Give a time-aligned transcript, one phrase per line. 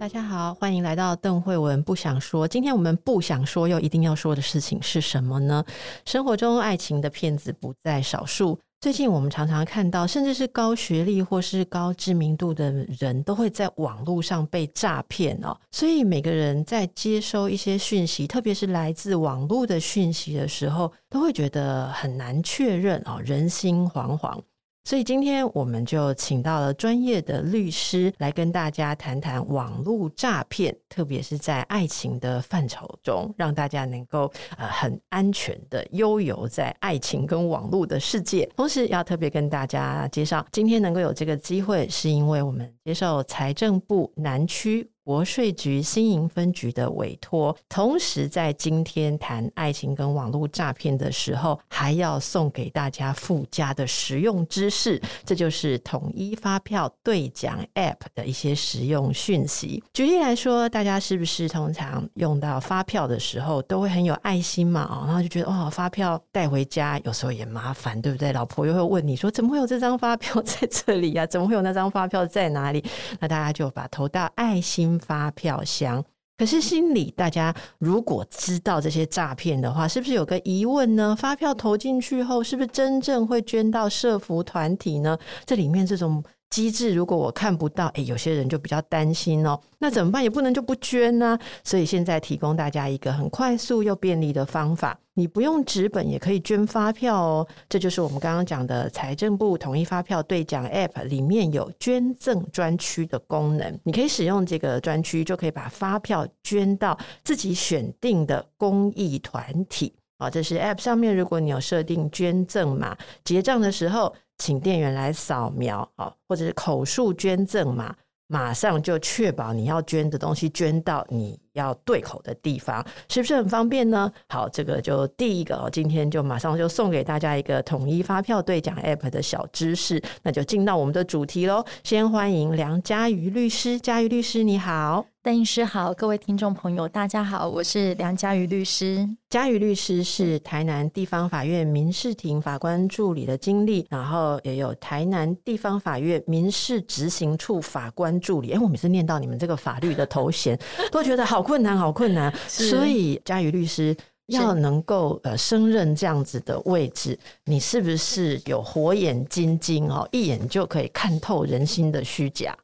[0.00, 2.48] 大家好，欢迎来到邓惠文不想说。
[2.48, 5.62] 今天我们不想说又一定要说的事情是什么呢？
[6.06, 8.58] 生活中爱情的骗子不在少数。
[8.80, 15.54] 最近我们常常看到，甚至是高学历或是高知名度的人都会在网络上被诈骗哦。
[15.70, 24.40] 所以每个人在接收一些讯息，特别是来自网络的讯息的时候，都会觉得很难确认哦，人心惶惶。
[24.82, 38.50] 所以今天我们就请到了专业的律师来跟大家谈谈网络诈骗，特别是在爱情的范畴中，让大家能够呃很安全的悠游在爱情跟网络的世界。
[38.56, 44.90] 同时要特别跟大家介绍，今天能够有这个机会，是因为我们接受财政部南区。
[45.02, 59.82] 国税局新营分局的委托，同时在今天谈爱情跟网络诈骗的时候，还要送给大家附加的实用知识，这就是统一发票兑奖 App 的一些实用讯息。
[59.92, 64.82] 举例来说，大家是不是通常用到发票的时候，都会很有爱心嘛？
[64.82, 68.32] 哦，然后就觉得哦，发票带回家有时候也麻烦，对不对？
[68.32, 71.26] 老婆又会问你说，怎么会有这张发票 在这里呀？
[71.26, 72.84] 怎么会有那张发票在哪里？
[73.18, 74.89] 那大家就把投到爱心。
[74.98, 76.04] 发票箱，
[76.38, 81.14] 可是心里大家如果知道这些诈骗的话，是不是有个疑问呢？
[81.16, 85.18] 发票投进去后，是不是真正会捐到社福团体呢？
[85.44, 86.22] 这里面这种。
[86.50, 89.58] 机制如果我看不到，诶，有些人就比较担心哦。
[89.78, 90.20] 那怎么办？
[90.20, 91.38] 也不能就不捐呢。
[91.62, 97.46] 所以现在提供大家一个很快速又便利的方法，你不用纸本也可以捐发票哦。
[97.68, 103.78] 这就是我们刚刚讲的财政部统一发票对奖 App 里面有捐赠专区的功能。
[103.84, 109.94] 你可以使用这个专区，就可以把发票捐到自己选定的公益团体。
[110.18, 114.12] 啊，这是 App 上面，如果你有设定捐赠码，结账的时候。
[114.40, 115.86] 请店员来扫描，
[116.26, 117.94] 或者是口述捐赠码，
[118.26, 124.10] 马上就确保你要捐的东西捐到你要对口的地方，是不是很方便呢？
[124.30, 131.62] 好，这个就第一个，今天就马上就送给大家一个统一发票对奖 App 的小知识，那就进到我们的主题喽。
[131.84, 135.09] 先欢迎梁佳瑜律师，佳瑜律师你好。
[135.22, 139.06] 邓医师好，各位听众朋友，大家好，我是梁佳瑜律师。
[139.28, 148.52] 佳瑜律师是台南地方法院民事庭法官助理的经历，然后也有台南地方法院民事执行处法官助理。
[148.52, 150.58] 哎，我每次念到你们这个法律的头衔，
[150.90, 152.34] 都觉得好困难，好困难。
[152.48, 153.94] 所以佳瑜律师
[154.28, 162.56] 要能够呃升任这样子的位置，你是不是有火眼金睛哦，一眼就可以看透人心的虚假？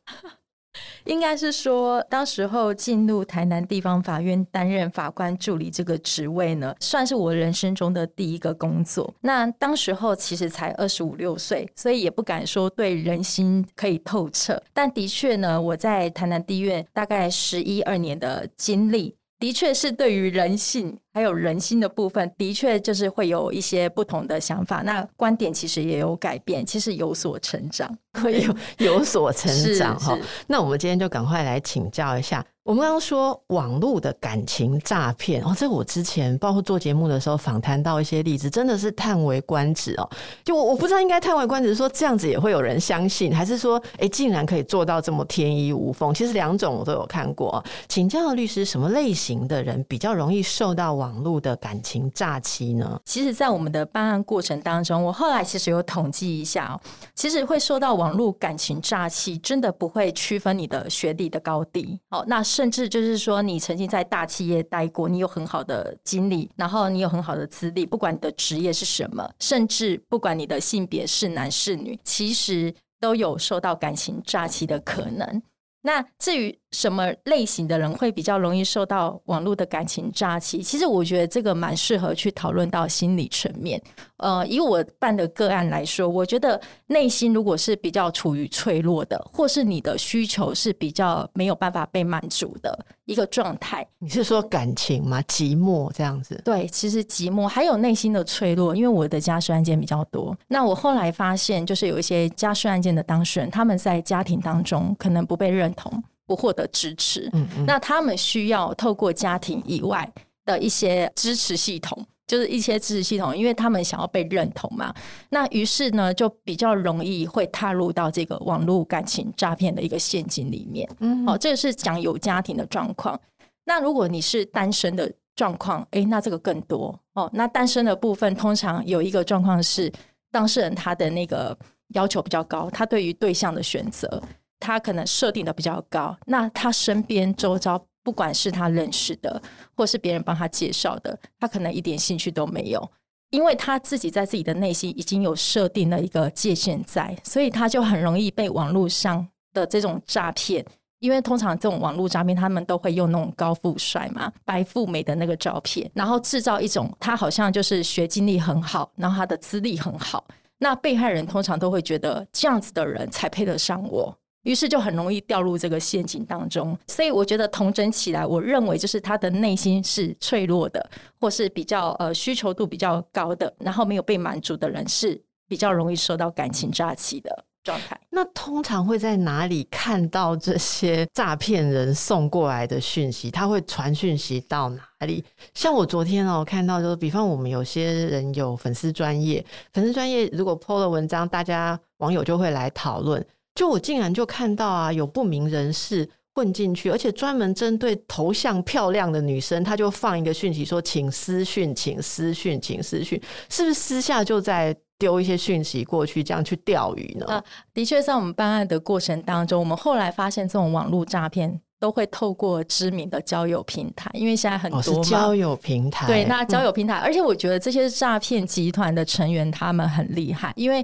[1.07, 9.13] 应该是说，当时候进入台南地方法院担任法官助理这个职位呢，算是我人生中的第一个工作。
[9.21, 14.61] 那当时候其实才二十五六岁，所以也不敢说对人心可以透彻。
[14.75, 20.99] 但的确呢，我在台南地院大概十一二年的经历，的确是对于人性。
[21.17, 24.83] 还有人心的部分，的确就是会有一些不同的想法。
[24.83, 27.91] 那观点其实也有改变，其实有所成长，
[28.23, 30.15] 会 有有所成长哈。
[30.47, 32.45] 那我们今天就赶快来请教一下。
[32.65, 40.11] 我们刚刚说网络的感情诈骗哦，这个我之前包括做节目的时候访谈到一些例子，真的是叹为观止哦。
[40.45, 46.13] 就我我不知道应该叹为观止，说这样子也会有人相信，还是说哎，竟然可以做到这么天衣无缝？
[46.13, 47.65] 其实两种我都有看过。
[47.89, 53.01] 请教律师，什么类型的人比较容易受到网网络的感情诈欺呢？
[53.05, 56.75] 其实，在我们的办案过程当中，我后来其实有统计一下哦，
[57.15, 62.25] 其实会受到网络感情诈欺，真的不会区分你的学历的高低哦。
[62.27, 75.41] 那甚至就是说，你曾经在大企业待过，你有很好的经历，然后你有很好的资历，不管你的职业是什么，甚至不管你的性别是男是女，其实都有受到感情诈欺的可能。
[75.83, 80.63] 那至于什么类型的人会比较容易受到网络的感情诈欺？
[80.63, 83.81] 其实我觉得这个蛮适合去讨论到心理层面。
[84.19, 93.87] 呃，以我办的个案来说，我觉得内心如果是比较处于脆弱的，或是你的需求是比较没有办法被满足的一个状态。
[93.99, 95.23] 你是说感情吗？
[95.23, 96.41] 寂寞这样子？
[96.45, 100.37] 对，其实寂寞还有内心的脆弱，因为我的家事案件比较多。
[100.49, 106.03] 那我后来发现，就是有一些家事案件的当事人，他们在家庭当中可能不被认同。
[106.27, 110.11] 不获得支持，嗯嗯，那他们需要透过家庭以外
[110.45, 114.93] 的一些支持系统，就是一些支持系统，因为他们想要被认同嘛。
[115.31, 120.89] 那于是呢，就比较容易会踏入到这个网络感情诈骗的一个陷阱里面。
[121.01, 123.19] 嗯，哦，这个是讲有家庭的状况。
[123.65, 127.31] 那如果你是单身的状况，哎，那这个更多哦。
[127.33, 129.93] 那单身的部分通常有一个状况是，
[130.31, 131.57] 当事人他的那个
[131.89, 134.23] 要求比较高，他对于对象的选择，
[134.59, 136.17] 他可能设定的比较高。
[136.27, 139.41] 那他身边周遭，不管是他认识的，
[139.75, 142.91] 或是别人帮他介绍的，他可能一点兴趣都没有，
[143.31, 150.65] 因为他自己在自己的内心已经有设定了一个界限在，所以他就很容易被网络上的这种诈骗。
[150.99, 160.27] 因为通常这种网络诈骗，他们都会用那种高富帅嘛、白富美的那个照片，然后制造一种他好像就是学经历很好，然后他的资历很好。
[160.59, 164.17] 那被害人通常都会觉得这样子的人才配得上我，
[164.47, 166.79] 于是就很容易掉入这个陷阱当中。
[166.87, 170.89] 所以我觉得统整起来，我认为就是他的内心是脆弱的，
[171.21, 177.45] 或是比较呃需求度比较高的，然后没有被满足的人是比较容易受到感情诈欺的。
[177.67, 178.01] 状态。
[178.11, 183.29] 那通常会在哪里看到这些诈骗人送过来的讯息？
[183.29, 185.25] 他会传讯息到哪里？
[185.53, 193.27] 像我昨天哦看到，就是比方我们有些人有粉丝专业，粉丝专业如果 PO 了文章，大家网友就会来讨论。
[193.57, 203.21] 就我竟然就看到啊，有不明人士混进去，而且专门针对头像漂亮的女生，他就放一个讯息说：“请私讯，请私讯，请私讯。”
[203.51, 204.77] 是不是私下就在？
[204.99, 207.27] 丢一些讯息过去，这样去钓鱼呢？
[207.27, 207.45] 啊，
[207.75, 216.07] 的确，在我们办案的过程当中，我们后来发现，这种网络诈骗都会透过知名的交友平台，因为现在很多、哦、交友平台。
[216.07, 220.83] 对，那交友平台，嗯、而且我觉得这些诈骗集团的成员他们很厉害，因为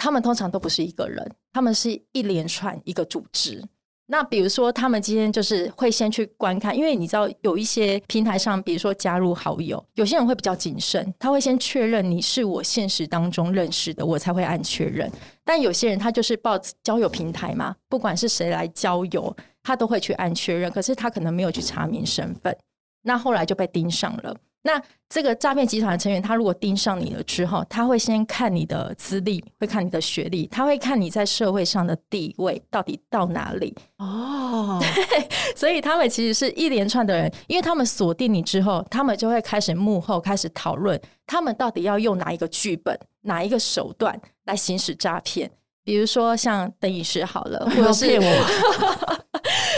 [0.00, 3.62] 他们通常都不是一个人，他们是一连串一个组织。
[4.06, 15.08] 那比如说，他们今天就是会先去观看，因为你知道有一些平台上，比如说加入好友，有些人会比较谨慎，他会先确认你是我现实当中认识的，我才会按确认。
[15.44, 22.56] 但有些人他就是报交友平台嘛，不管是谁来交友，他都会去按确认，可是他可能没有去查明身份，
[23.02, 24.34] 那后来就被盯上了。
[24.62, 33.74] 那这个诈骗集团的成员，他如果盯上你了之后，他会先看你的资历，会看你的学历，他会看你在社会上的地位到底到哪里。
[33.96, 45.50] 哦，对， 所以他们其实是一连串的人，因为他们锁定你之后，他们就会开始幕后开始讨论，他们到底要用哪一个剧本、哪一个手段来行使诈骗。
[45.82, 49.19] 比如说像邓医师好了， 或者是骗我。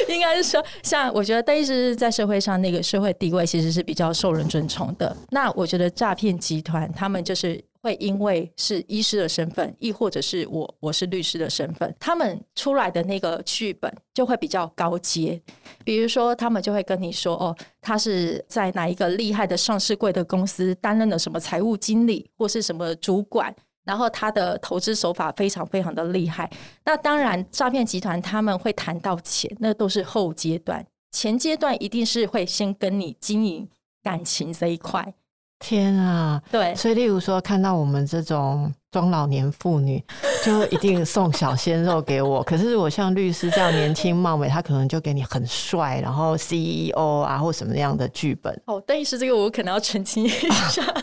[0.09, 5.17] 应该是说，像我觉得邓医师在社会上那个社会地位其实是比较受人尊崇的。
[5.31, 15.41] 那我觉得诈骗集团他们就是会因为是医师的身份，亦或者是我我是律师的身份，他们出来的那个剧本就会比较高阶。
[15.85, 23.53] 比如说，他们就会跟你说，哦，他是在哪一个厉害的上市贵的公司担任了什么财务经理，或是什么主管。
[23.85, 26.51] 然后他的投资手法非常非常的厉害。
[26.85, 30.85] 那当然，诈骗集团他们会谈到钱，那都是后阶段。
[31.11, 33.69] 前阶段一定是会先跟你经营
[34.03, 35.15] 感情这一块。
[35.59, 36.75] 天啊，对。
[36.75, 40.01] 所以，例如说，看到我们这种中老年妇女，
[40.45, 42.43] 就一定送小鲜肉给我。
[42.45, 48.57] 可是，我像律师这样年轻貌美，他可能就给你很帅，然后 CEO 啊，或什么样的剧本。
[48.67, 50.85] 哦，但是这个我可能要澄清一下。
[50.85, 51.03] 啊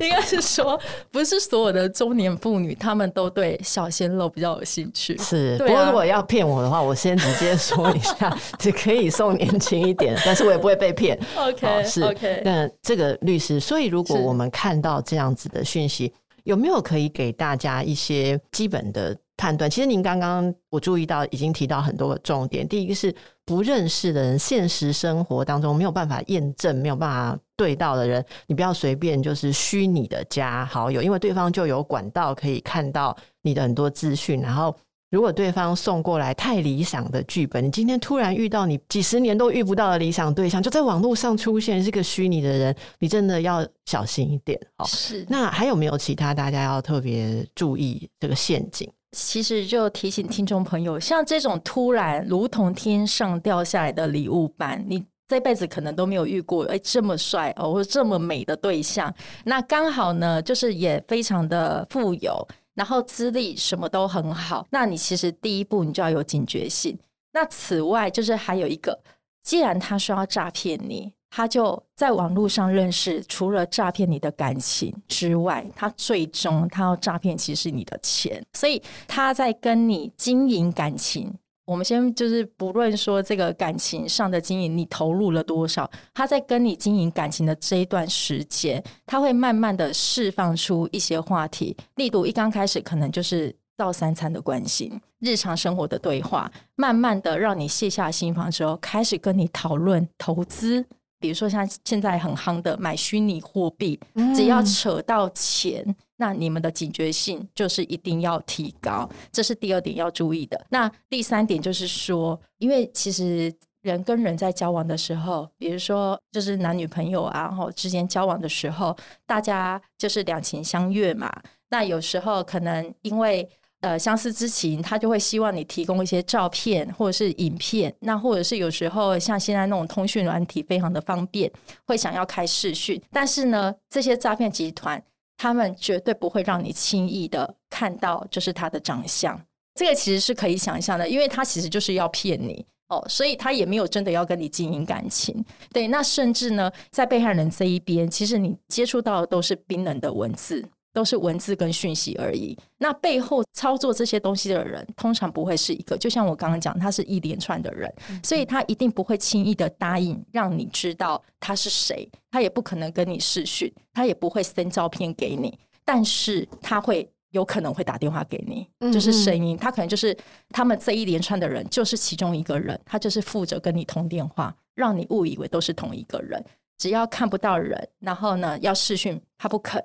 [0.00, 0.78] 应该是说，
[1.10, 5.16] 不是所有的中年妇女，她们都对小鲜肉比较有兴趣。
[5.18, 11.18] 是，啊、不过如果要骗我的话，我先直接说一下， 只可以送年轻一点，但是我也不会被骗。
[11.36, 12.42] OK，是 OK。
[12.44, 16.12] 那这个律师，所以如果我们看到这样子的讯息，
[16.48, 19.70] 有没有可以给大家一些基本的判断？
[19.70, 22.66] 其实您刚刚我注意到已经提到很多的重点。
[22.66, 23.14] 第一个是
[23.44, 27.38] 不认识的人，现实生活当中没有办法验证，没有办法。
[27.54, 34.40] 对到的人，你不要随便就是虚拟的加好友，因为对方就有管道可以看到你的很多资讯。
[34.40, 34.72] 然后，
[35.10, 44.84] 如果对方送过来太理想的剧本，你今天突然遇到你几十年都遇不到的理想对象，就在网络上出现是个虚拟的人，你真的要小心一点哦。
[44.86, 45.24] 是。
[45.28, 48.90] 那还有没有其他大家要特别注意这个陷阱？
[49.12, 55.04] 其实就提醒听众朋友，像这种突然如同天上掉下来的礼物般，你。
[55.30, 62.48] 这辈子可能都没有遇过哎，这么帅哦，或者这么美的对象，那刚好呢，就是也非常的富有，
[62.78, 64.64] 然后资历什么都很好。
[64.70, 66.96] 那你其实第一步你就要有警觉性。
[67.32, 68.96] 那此外就是还有一个，
[69.42, 81.34] 既然他说要诈骗你，他就在网络上认识，除了诈骗你的感情之外，他最终他要诈骗其实你的钱，所以他在跟你经营感情。
[81.68, 91.76] 我们先就是不论说这个感情上的经营，你投入了多少，他在跟你经营感情的这一段时间，他会慢慢的释放出一些话题。
[91.96, 100.82] 例如一刚开始可能就是到三餐的关心，日常生活的对话，慢慢的让你卸下心防之后，开始跟你讨论投资。
[101.20, 104.00] 比如说像现在很夯的买虚拟货币，
[104.34, 110.66] 只要扯到钱，嗯、那你们的警觉性就是一定要提高，这是第二点要注意的。
[110.68, 118.94] 那第三点就是说，因为其实人跟人在交往的时候，比如说就是男女朋友啊，然后之间交往的时候，
[119.24, 121.32] 大家就是两情相悦嘛。
[121.70, 123.48] 那有时候可能因为
[123.80, 131.48] 呃，相思之情，他就会希望你提供一些照片或者是影片，那或者是有时候像现在那种通讯软体非常的方便，
[131.86, 133.00] 会想要开视讯。
[133.12, 135.00] 但是呢，这些诈骗集团
[135.38, 139.40] 他们绝对不会让你轻易的看到就是他的长相，
[139.74, 145.44] 这个其实是可以想象的，因为他其实就是要骗你哦，所以他也没有真的要跟你经营感情。
[145.72, 150.64] 对，那甚至呢，在被害人这一边，其实你接触到的都是冰冷的文字。
[150.98, 152.58] 都是文字跟讯息而已。
[152.78, 155.96] 那背后操作这些东西的人，通常不会是一个。
[155.96, 157.88] 就像我刚刚讲，他是一连串的人，
[158.20, 162.10] 所以他一定不会轻易的答应让你知道他是谁。
[162.32, 165.56] 他也不可能跟你视讯，他也不会 send 照片给你。
[165.84, 169.56] 但是他会有可能会打电话给你，就是声音。
[169.56, 170.16] 他可能就是
[170.48, 176.44] 他们这一连串的人，就是其中一个人，他就是负责跟你通电话，让你误以为都是同一个人。
[176.76, 179.80] 只要看不到人，然后呢要视讯，他不肯。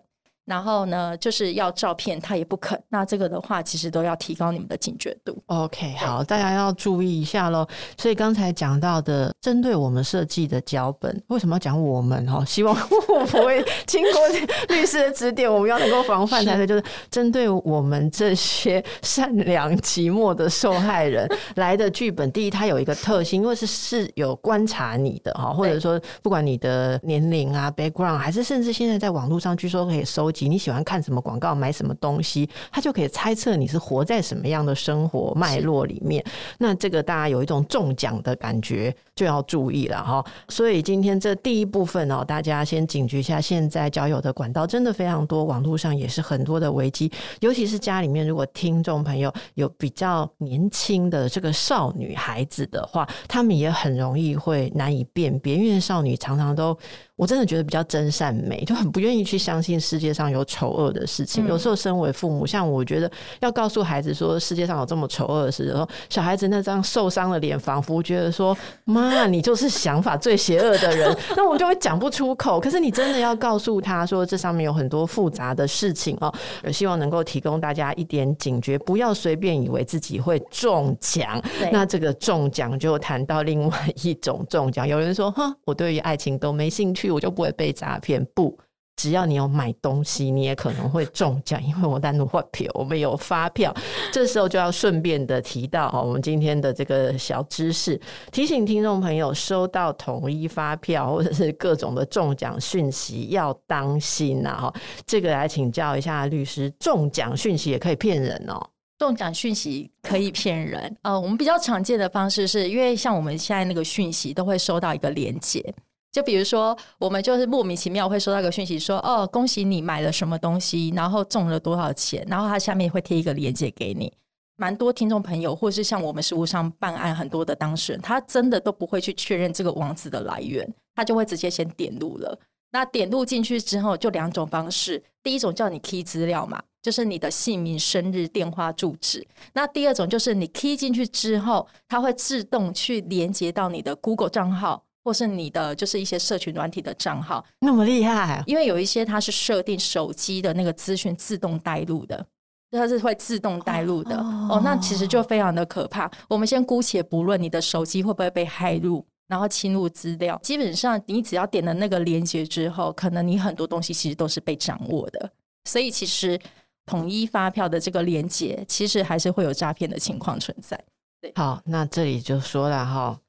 [0.45, 2.77] 然后呢，就是要照片，他也不肯。
[2.89, 5.41] 那这个的话，其实都要提高你们的警觉度。
[5.45, 7.65] OK，好，大家要注意一下喽。
[7.97, 12.25] 所以刚才讲到的，针对我们设计的脚本，为什么要讲我们？
[12.27, 12.75] 哈，希望
[13.07, 14.21] 我不会经过
[14.75, 16.67] 律师的指点，我们要能够防范才对。
[16.67, 30.32] 就是针对我们这些善良寂寞的受害人来的剧本，第一，它有一个特性，因为是是有观察你的哈，或者说不管你的年龄啊、background，还是甚至现在在网络上，据说可以搜。
[30.41, 36.23] 你喜欢看什么广告，买什么东西，他就可以猜测你是活在什么样的生活脉络里面。
[36.57, 40.25] 那这个大家有一种中奖的感觉，就要注意了哈。
[40.49, 47.11] 所以今天这第一部分哦，大家先警觉一下，现在交友的管道真的非常多，网络上也是很多的危机。
[47.41, 56.77] 尤其是家里面，如果听众朋友有比较年轻的这个少女孩子的话，他们也很容易会难以辨别，因为少女常常都。
[57.15, 61.47] 我真的觉得比较真善美，就很不愿意去相信世界上有丑恶的事情。
[61.47, 72.59] 有时候身为父母，像我觉得要告诉孩子说世界上有这么丑恶的事，然后小孩子那张受伤的脸，仿佛觉得说妈，你就是想法最邪恶的人， 那我们就会讲不出口。
[72.59, 76.33] 可是你真的要告诉他说，这上面有很多复杂的事情哦。
[76.71, 81.39] 希望能够提供大家一点警觉，不要随便以为自己会中奖。
[81.71, 87.02] 那这个中奖就谈到另外一种中奖，有人说哼，我对于爱情都没兴趣。
[87.11, 88.25] 我就不会被诈骗。
[88.33, 88.57] 不，
[88.95, 93.73] 只要你有买东西，你也可能会中奖，因为我单独发票，我们有发票。
[94.11, 97.99] 这时候就要顺便的提到，我们今天的这个小知识，
[98.31, 104.73] 提醒听众朋友，收到统一发票或者是各种的中奖讯息要当心呐哈。
[105.07, 108.61] 这个来请教一下律师，中奖讯息也可以骗人哦？
[108.99, 110.95] 中奖讯息可以骗人？
[111.01, 115.73] 呃，我们比较常见的方式是因为像我们现在那个讯息都会收到一个连接。
[116.13, 124.13] 就比如说，我们就是莫名其妙会收到一个讯息说，哦，恭喜你买了什么东西，然后中了多少钱，然后它下面会贴一个链接给你。
[124.55, 132.39] 蛮多听众朋友，或是像我们事务上办案很多的当事人，他真的都不会去确认这个网址的来源，他就会直接先点入了。
[132.71, 139.27] 那点入进去之后，就两种方式，第一种叫你 key 资料嘛，就是你的姓名、生日、电话、住址。
[139.53, 144.83] 那第二种就是你 key 进去之后，它会自动去连接到你的 Google 账号。
[145.03, 152.25] 或是你的就是一些社群软体的账号，那么厉害，因为有一些它是设定手机的那个资讯自动带入的，
[152.71, 156.09] 它是会自动带入的哦，哦，那其实就非常的可怕。
[156.29, 165.31] 我们先姑且不论你的手机会不会被骇入，然后侵入资料，基本上你只要点了那个连接之后，可能你很多东西其实都是被掌握的。
[165.65, 166.39] 所以其实
[166.85, 170.81] 统一发票的这个连接，其实还是会有诈骗的情况存在。
[171.21, 173.19] 对，好，那这里就说了哈。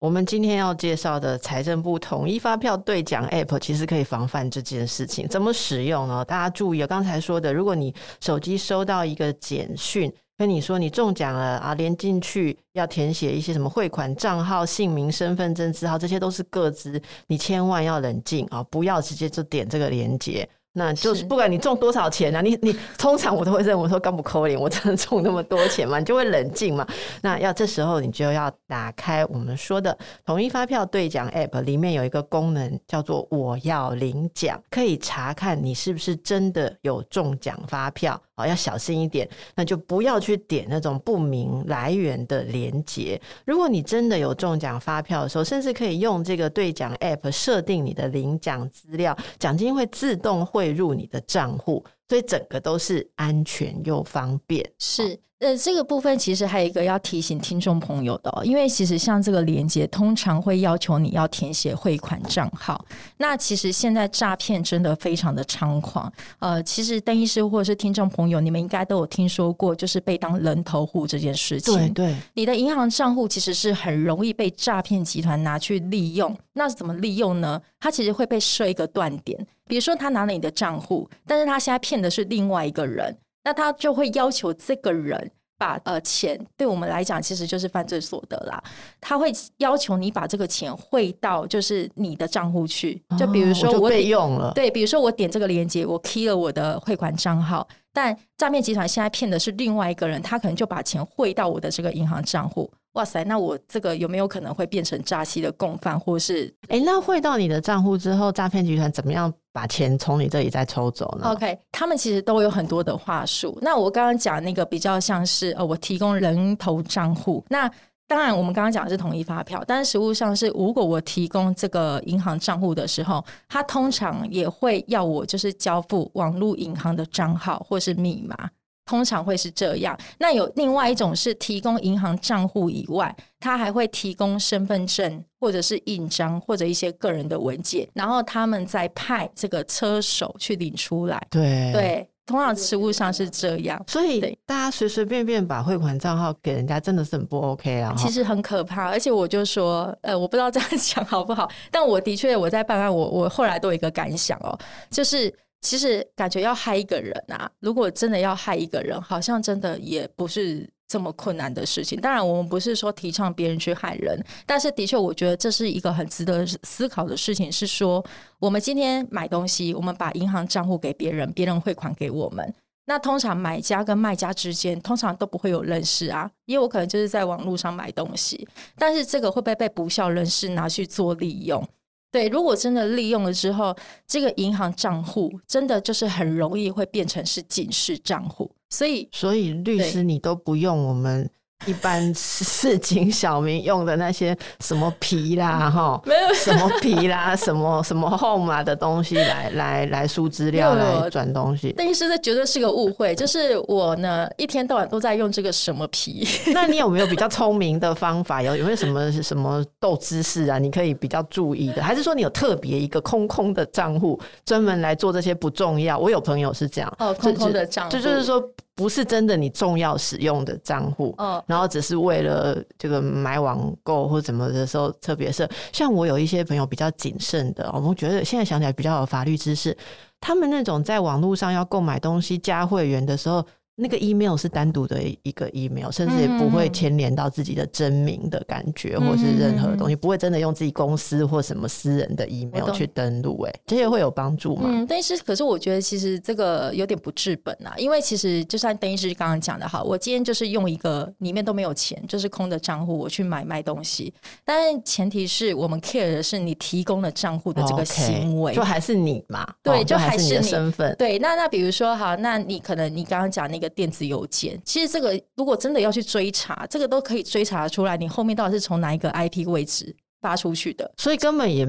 [0.00, 5.26] 我们今天要介绍的财政部统一发票兑奖 App，其实可以防范这件事情。
[5.26, 6.24] 怎么使用呢？
[6.24, 20.48] 大家注意，刚才说的，如果你手机收到一个简讯，跟你说你中奖了啊，连进去要填写一些什么汇款账号、姓名、身份证字号，这些都是个资，你千万要冷静啊，不要直接就点这个连接。
[20.74, 25.98] 那就是不管你中多少钱啊，你你通常我都会认为说，干不扣脸，我真的中那么多钱嘛？
[25.98, 26.86] 你就会冷静嘛。
[27.20, 38.20] 那要这时候你就要打开我们说的统一发票兑奖 App，里面有一个功能叫做“我要领奖”，可以查看你是不是真的有中奖发票。
[38.38, 43.20] 哦，要小心一点，那就不要去点那种不明来源的连接。
[43.44, 54.68] 如果你真的有中奖发票的时候，甚至可以用这个兑奖 App 设定你的领奖资料，奖金会自动汇入你的账户，所以整个都是安全又方便。
[54.78, 55.18] 是。
[55.40, 62.84] 呃，这个部分其实还有一个要提醒听众朋友的哦，因为其实像这个连接，通常会要求你要填写汇款账号。
[63.18, 66.12] 那其实现在诈骗真的非常的猖狂。
[66.40, 71.72] 呃，其实邓医师或者是听众朋友，你们应该都有听说过，就是被当人头户这件事情。
[71.94, 76.36] 对对，你的银行账户其实是很容易被诈骗集团拿去利用。
[76.54, 77.62] 那怎么利用呢？
[77.80, 83.16] 他其实会被设一个断点，比如说他拿了你的账户，但是他现在骗的是另外一个人。
[83.44, 88.62] 那他就会要求这个人把呃钱，对我们来讲其实就是犯罪所得啦。
[89.00, 102.70] 他会要求你把这个钱汇到就是你的账户去，就比如说我，被用了，对，比如说我点这个链接，我 key 了我的汇款账号，但诈骗集团现在骗的是另外一个人，他可能就把钱汇到我的这个银行账户。
[102.98, 106.52] 哇塞，那我这个有没有可能会变成诈欺的共犯，或是？
[106.66, 113.56] 哎，那汇到你的账户之后，诈骗集团怎么样把钱从你这里再抽走呢？OK，他们其实都有很多的话术。
[113.62, 117.44] 那我刚刚讲那个比较像是呃，我提供人头账户。
[117.48, 117.70] 那
[118.08, 128.50] 当然，我们刚刚讲的是统一发票，但是实务上是，如果我提供这个银行账户的时候，他通常也会要我就是交付网络银行的账号或是密码。
[128.88, 129.94] 通常会是这样。
[130.18, 141.20] 那有另外一种是提供银行账户以外，他还会提供身份证或者是印章或者一些个人的文件，然后他们再派这个车手去领出来。
[141.28, 143.78] 对对，通常实务上是这样。
[143.86, 147.94] 所以大家随随便便把汇款账号给人家，真的是很不 OK 啊！
[147.98, 148.88] 其实很可怕。
[148.88, 155.30] 而且我就说，呃，我不知道这样讲好不好，但我的确我在办案，我我后来都有一个感想哦，就是。
[155.60, 162.00] 其实感觉要害一个人啊，如果真的要害一个人，好像真的也不是这么困难的事情。
[162.00, 167.50] 当然，我们不是说提倡别人去害人，但是的确，我觉得这是一个很值得思考的事情。
[167.50, 168.04] 是说，
[168.38, 172.54] 我们今天买东西，我们把银行账户给别人，别人汇款给我们，
[172.86, 181.68] 那通常买家跟卖家之间通常都不会有认识啊，因为我可能就是在网络上买东西，但是这个会不会被不肖人士拿去做利用？
[182.10, 191.30] 对，如果真的利用了之后，这个银行账户真的就是很容易会变成是警示账户，所以，所以律师你都不用我们。
[191.66, 201.72] 一般市井小民用的那些什么皮啦， 哈，没有什么皮啦， 什么什么 home 啊的东西来来来输资料来转东西。
[201.72, 206.26] 邓医师这绝对是个误会，就是我呢一天到晚都在用这个什么皮。
[206.54, 208.40] 那你有没有比较聪明的方法？
[208.40, 210.58] 有有没有什么什么斗知识啊？
[210.58, 215.98] 你可以比较注意的，还是说你有特别一个空空的账户专门来做这些不重要？
[215.98, 218.42] 我有朋友是这样，哦，空空的账户，就就是说。
[218.78, 229.76] 不是真的你重要使用的账户，嗯，然后只是为了这个买网购或怎么的时候特别是，像我有一些朋友比较谨慎的，我们觉得现在想起来比较有法律知识，
[230.20, 233.44] 他们那种在网络上要购买东西加会员的时候。
[233.80, 243.40] 那个 email 是单独的一个 email，甚至也不会牵连到自己的真名的感觉，嗯、或是任何东西，不会真的用自己公司或什么私人的 email 去登录。
[243.42, 244.62] 哎，这些会有帮助吗？
[244.64, 254.12] 嗯，但是可是我觉得其实这个有点不治本啊，因为其实就像邓医师刚刚讲的哈，我今天就是用一个里面都没有钱，就是空的账户，我去买卖东西，
[254.44, 259.46] 但前提是我们 care 的是你提供了账户的这个行为，就还是你嘛？
[259.62, 260.92] 对，就还是你的身份。
[260.98, 263.67] 对，那那比如说哈，那你可能你刚刚讲那个。
[263.70, 271.66] 电子邮件，其实这个如果真的要去追查，这个都可以追查出来，你后面到底是从哪一个 IP 位置发出去的，所以根本也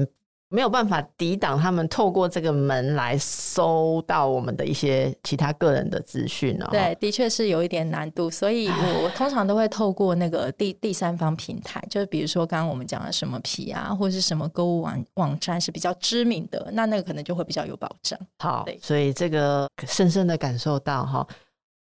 [0.52, 6.66] 没有办法抵挡他们透过这个门来搜到我们的一些其他个人的资讯哦。
[6.72, 18.18] 对，的确是有一点难度，所以我我 通常都会透过那个第第三方平台，就是比如说刚刚我们讲的什么皮啊，或者是什么购物网网站是比较知名的，那那个可能就会比较有保障。
[18.40, 21.24] 好，所以这个深深的感受到哈。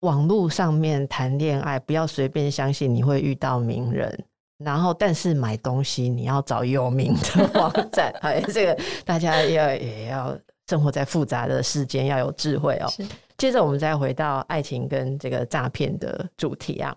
[0.04, 4.26] 网络上面谈恋爱，不要随便相信你会遇到名人。
[4.58, 8.12] 然后，但是买东西你要找有名的网站。
[8.22, 10.38] 哎，这个大家要也要
[10.70, 12.92] 生活在复杂的世间，要有智慧哦。
[13.38, 16.96] 接着，我们再回到爱情跟这个诈骗的主题啊，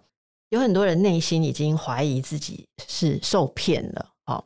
[0.51, 4.45] 有很多人内心已经怀疑自己是受骗了，哦，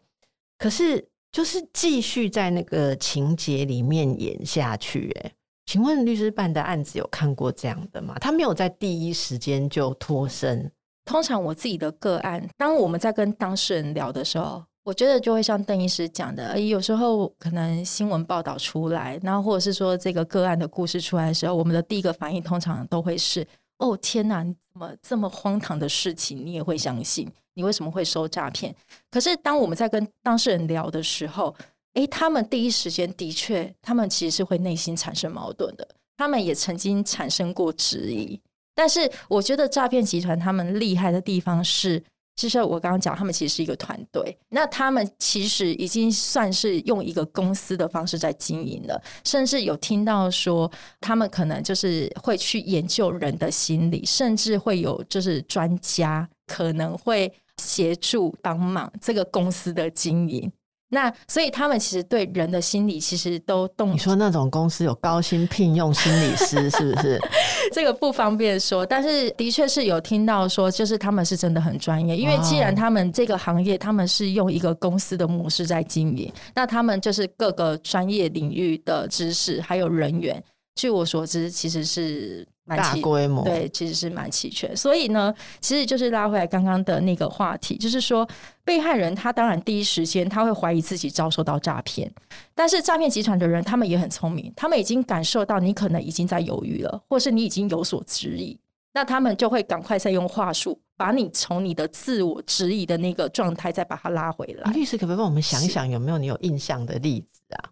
[0.59, 5.33] 可是就是继续在那个情节里面演下去，哎。
[5.71, 8.17] 请问律师办的案子有看过这样的吗？
[8.21, 10.69] 他没有在第一时间就脱身。
[11.05, 23.47] 通常我自己的个案，当我们在跟当事人聊的时候，我觉得就会像邓医师讲的，有时候可能新闻报道出来，然后或者是说这个个案的故事出来的时候，我们的第一个反应通常都会是：
[23.79, 27.31] 哦，天哪，怎么这么荒唐的事情你也会相信？
[27.55, 28.75] 你为什么会收诈骗？
[29.09, 31.55] 可是当我们在跟当事人聊的时候，
[31.95, 38.41] 诶，他们第一时间的确，他们其实是会内心产生矛盾的，他们也曾经产生过质疑。
[38.75, 42.03] 但是我觉得诈骗集团他们厉害的地方是，
[42.37, 60.51] 就是我刚刚讲，他们其实是一个团队，那他们其实已经算是用一个公司的方式在经营了，甚至有听到说，他们可能就是会去研究人的心理，甚至会有就是专家可能会协助帮忙这个公司的经营。
[60.91, 63.93] 那所以他们其实对人的心理其实都动。
[63.93, 67.19] 你说那种公司有高薪聘用心理师是不是？
[67.73, 80.43] 这个不方便说，但是的确是有听到说，就是他们是真的很专业，因为既然他们这个行业他们是用一个公司的模式在经营，那他们就是各个专业领域的知识还有人员，
[80.75, 82.47] 据我所知其实是。
[82.77, 88.29] 大规模对，其实是蛮齐全，所以呢，其实就是拉回来刚刚的那个话题，就是说
[88.65, 92.11] 被害人他当然第一时间他会怀疑自己遭受到诈骗，
[92.55, 98.59] 但是诈骗集团的人他们也很聪明，他们已经感受到你可能已经在犹豫了，或是你已经有所质疑，
[98.93, 104.71] 那他们就会赶快再用话术把你从你的自我质疑的那个状态再把它拉回来。
[104.73, 107.71] 律师可不可以帮我们想一想，有没有你有印象的例子啊？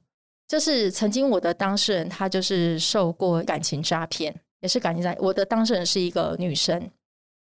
[0.48, 4.34] 就是曾经我的当事人他就是受过感情诈骗。
[4.60, 6.90] 也是感情在，我的当事人是一个女生。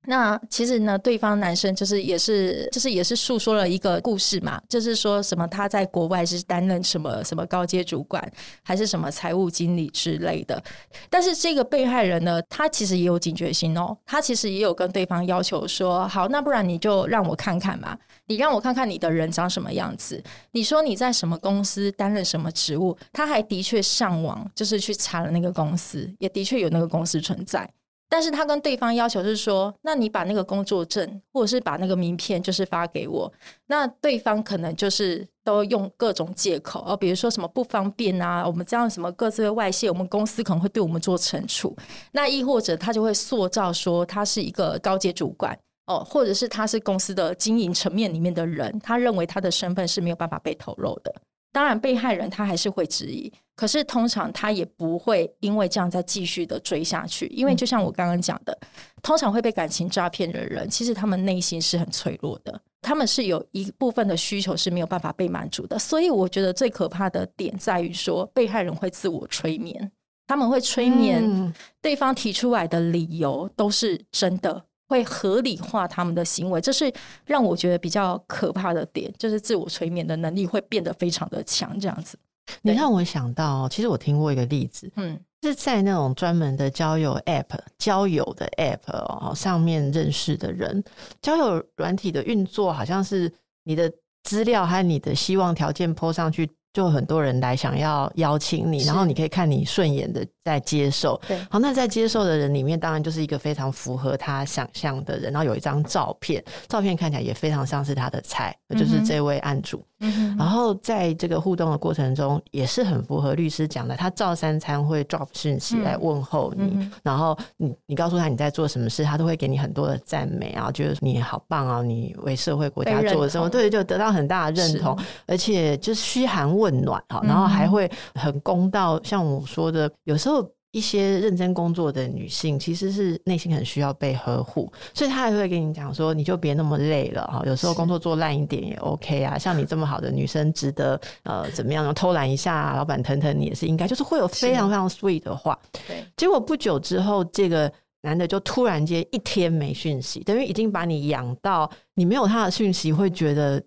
[0.05, 8.31] 那其实呢，对方男生就是也是就是也是诉说了一个故事嘛，就是说什么他在国外是担任什么什么高阶主管，
[8.63, 10.61] 还是什么财务经理之类的。
[11.09, 20.23] 但是这个被害人呢，他其实也有警觉心哦，他其实也有跟对方要求说，好，那不然你就让我看看嘛，你让我看看你的人长什么样子。
[20.51, 27.69] 你说你在什么公司担任什么职务，他还的确上网就是去查了那个公司，也的确有那个公司存在。
[28.09, 33.31] 但是他跟对方要求是说，那你把那个工作证或者是把那个名片就是发给我。
[33.67, 41.77] 那对方可能就是都用各种借口哦，比如说什么不方便啊，我们这样什么各自会外泄，我们公司可能会对我们做惩处。
[42.11, 51.13] 那亦或者他就会塑造说他是一个高阶主管哦，或者是他是公司的经营层面里面的人，他认为他的身份是没有办法被透露的。
[51.51, 58.57] 当然，被害人他还是会质疑，可是通常他也不会因为这样再继续的追下去，因为就像我刚刚讲的，
[59.03, 69.91] 通常会被感情诈骗的人，其实他们内心是很脆弱的，他们是有一部分的需求是没有办法被满足的，所以我觉得最可怕的点在于说，被害人会自我催眠，
[70.25, 74.63] 他们会催眠对方提出来的理由都是真的。
[74.87, 76.91] 会合理化他们的行为，这是
[77.25, 81.79] 让我觉得比较可怕的点，就是自我催眠的能力会变得非常的强。
[81.79, 82.17] 这样子，
[82.61, 90.83] 你让我想到，其实我听过一个例子，嗯，是在那种专门的交友 App、交友的 App 哦上面认识的人，
[91.21, 93.31] 交友软体的运作好像是
[93.63, 93.91] 你的
[94.23, 96.49] 资料和你的希望条件 po 上去。
[96.71, 101.19] 就很多人来想要邀请你，然后你可以看你顺眼的在接受。
[101.27, 109.85] 对，好，那在接受的人里面，当然就是一个非常符合他想象的人，然后有一张照片，照片看起来也非常像是他的菜，就是这位案主。
[109.99, 110.35] 嗯。
[110.37, 126.79] 然后在这个互动的过程中，也是很符合律师讲的，他照三餐会 drop 讯息来问候你，嗯、然后你你告诉他你在做什么事，他都会给你很多的赞美啊，觉得你好棒啊，你为社会国家做了什么，对，就得到很大的认同，而且就是嘘寒问。
[126.79, 128.97] 暖哈，然后还会很公道。
[129.03, 130.38] 像我说的，有时候
[130.71, 137.41] 一些认真工作的女性，其实是内心很需要被呵护，所以她还会跟你讲说，你就别那么累了哈。
[137.45, 139.37] 有时候工作做烂一点也 OK 啊。
[139.37, 143.87] 像你这么好的女生，值得呃怎么样偷懒一下，老板疼疼你也是应该。
[143.87, 145.57] 就是会有非常非常 sweet 的话。
[145.87, 146.03] 对。
[146.15, 153.61] 结果不久之后，这个男的就突然间一天没讯息，等于已经把你养到你没有他的讯息会觉得。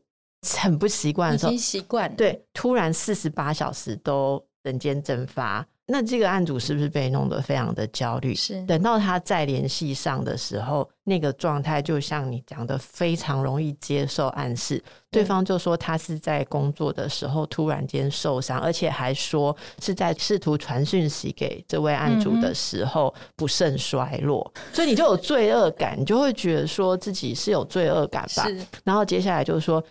[0.61, 2.13] 很不习惯的时候，已经习惯。
[2.17, 8.35] 对，突然四十八小时都人间蒸发，那这个案主是不是被弄得非常的焦虑？
[8.35, 8.65] 是。
[8.67, 14.83] 等到他再联系上的时候，那个状态就像你讲的，非常容易接受暗示。
[15.11, 28.47] 对方就说他是在工作的时候突然间受伤，而且还说是在试图传讯息给这位案主的时候不慎摔落，所以你就有罪恶感，你就会觉得说自己是有罪恶感吧。
[28.47, 28.65] 是。
[28.85, 29.83] 然后接下来就是说。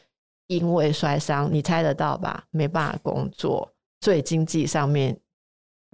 [0.48, 2.44] 因为摔伤，你猜得到吧？
[2.52, 3.66] 没办法工作，
[4.02, 5.18] 所以经济上面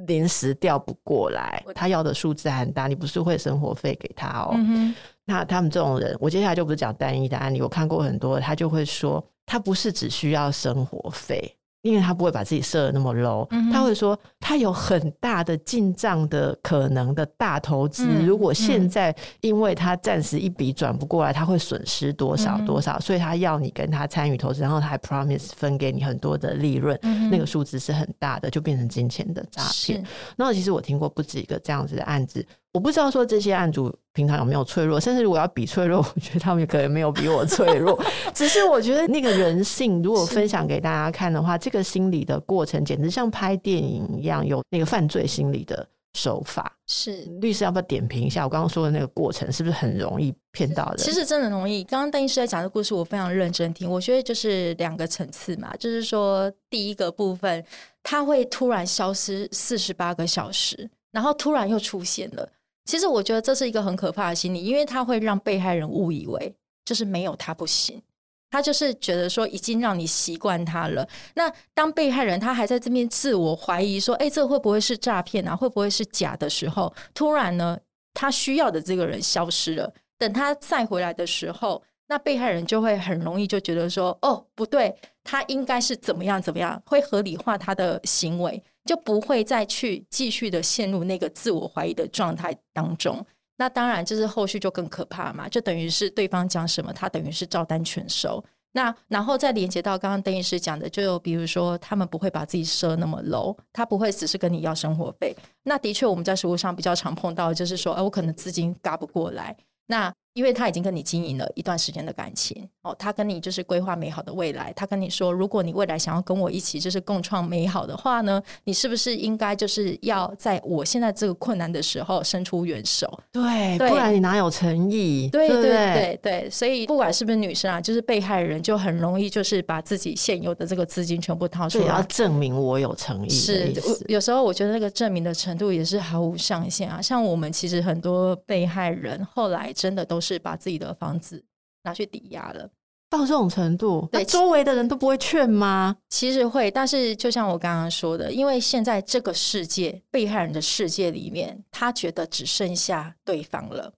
[0.05, 4.51] 临时调不过来，他要的数字很大，你不是会生活费给他哦？
[4.53, 4.93] 嗯、
[5.25, 11.55] 那他们这种人，我接下来就不是讲单一的案例，我看过很多，他就会说，他不是只需要生活费。
[11.87, 30.03] 因为他不会把自己设的那么 low，嗯、他会说他有很大的进账的可能的大投资，嗯、如果现在因为他暂时一笔转不过来，他会损失多少多少，嗯、所以他要你跟他参与投资，然后他还 promise 分给你很多的利润，嗯、那个数字是很大的，就变成金钱的诈骗。
[30.35, 32.45] 那其实我听过不止一个这样子的案子。
[32.77, 37.99] 我不知道说这些案主平常有没有脆弱，甚至如果要比脆弱，我觉得他们可能没有比我脆弱。
[38.35, 46.71] 只是我觉得那个人性，如果分享给大家看的话，这个心理的过程简直像拍电影一样，有那个犯罪心理的手法。
[46.85, 50.97] 是律师要不要点评一下我刚刚说的那个过程，是不是很容易骗到人？
[50.99, 51.83] 其实真的容易。
[51.83, 53.89] 刚刚邓医师在讲的故事，我非常认真听。
[53.89, 57.65] 我觉得就是两个层次嘛，就是说第一个部分，
[58.03, 62.47] 他会突然消失四十八个小时，然后突然又出现了。
[62.87, 68.01] 其实我觉得这是一个很可怕的心理，因为他会让被害人误以为就是没有他不行，
[68.49, 71.07] 他就是觉得说已经让你习惯他了。
[71.35, 75.53] 那当被害人他还在这边自我怀疑说，哎，这会不会是诈骗啊？
[75.53, 77.77] 会不会是假的时候，突然呢，
[78.13, 79.93] 他需要的这个人消失了。
[80.17, 84.95] 等他再回来的时候，那被害人就会很容易就觉得说，哦，不对，
[85.25, 88.63] 他应该是怎么样怎么样，会合理化他的行为。
[88.87, 93.23] 就不会再去继续的陷入那个自我怀疑的状态当中，
[93.57, 98.43] 那当然就是后续就更可怕嘛，就等于是对方讲什么，他等于是照单全收。
[98.71, 105.35] 那然后再连接到刚刚邓医师讲的，就比如说他们不会把自己设那么 low，他不会只是跟你要生活费。
[105.63, 110.11] 那的确我们在实务上比较常碰到，就是说，哎，我可能资金嘎不过来，那。
[110.37, 114.71] 因为他已经跟你经营了一段时间的感情哦，他跟你就是规划美好的未来。
[114.75, 123.11] 他跟你说，如果你未来想要跟我一起就是共创美好的话呢，你是不是应该就是要在我现在这个困难的时候伸出援手？
[123.31, 125.27] 对，对，不然你哪有诚意？
[125.31, 133.29] 对对对对，对，所以不管是不是女生啊，就是被害人就很容易就是把自己现有的这个资金全部掏出来，要证明我有诚意。
[133.29, 133.73] 是，
[134.07, 137.01] 有时候我觉得那个证明的程度也是毫无上限啊。
[137.01, 140.26] 像我们其实很多被害人后来真的都是。
[140.27, 141.41] 是把自己的房子
[141.83, 142.69] 拿去抵押了，
[143.09, 145.95] 到这种程度，对，周围的人都不会劝吗？
[146.09, 153.93] 其实会，但是就像我刚刚说的，因为现在这个世界，被害人的世界里面，他觉得只剩下对方了，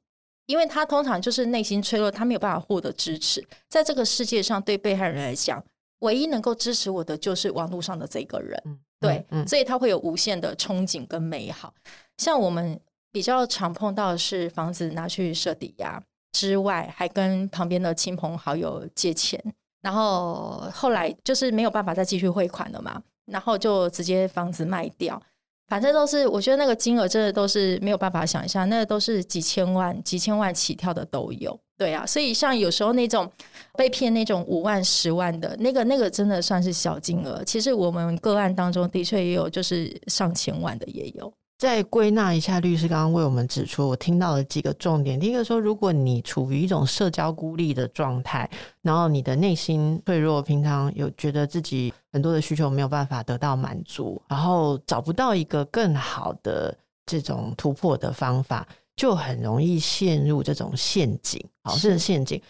[0.46, 3.44] 因为他通常就是内心脆弱，他没有办法获得支持。
[3.68, 5.63] 在这个世界上，对被害人来讲，
[6.00, 11.74] 唯一能够支持我的就是网络上的这个人，嗯、对，嗯、所以他会有无限的憧憬跟美好。
[12.18, 12.80] 像我们
[13.12, 16.04] 比较常碰到的是房子拿去设抵押。
[16.39, 19.38] 之外，还跟旁边的亲朋好友借钱，
[19.82, 25.21] 然后后来就是没有办法再继续汇款了嘛，然后就直接房子卖掉，
[25.67, 33.30] 反正都是我觉得那个金额真的都是没有办法想象，那个都是几千万、几千万起跳的都有，对啊，所以像有时候那种
[33.78, 41.34] 被骗那种五万、十万的那个，那个真的算是小金额，其实我们个案当中的确也有，就是上千万的也有。
[41.60, 45.19] 再归纳一下，律师刚刚为我们指出，我听到了几个重点。
[45.19, 48.50] 第一个说，如果你处于一种社交孤立的状态，
[48.82, 56.74] 然后你的内心脆弱，平常有觉得自己很多的需求没有办法得到满足，然后找不到一个更好的
[57.06, 61.45] 这种突破的方法，就很容易陷入这种陷阱。
[61.65, 62.41] 好，这是陷阱。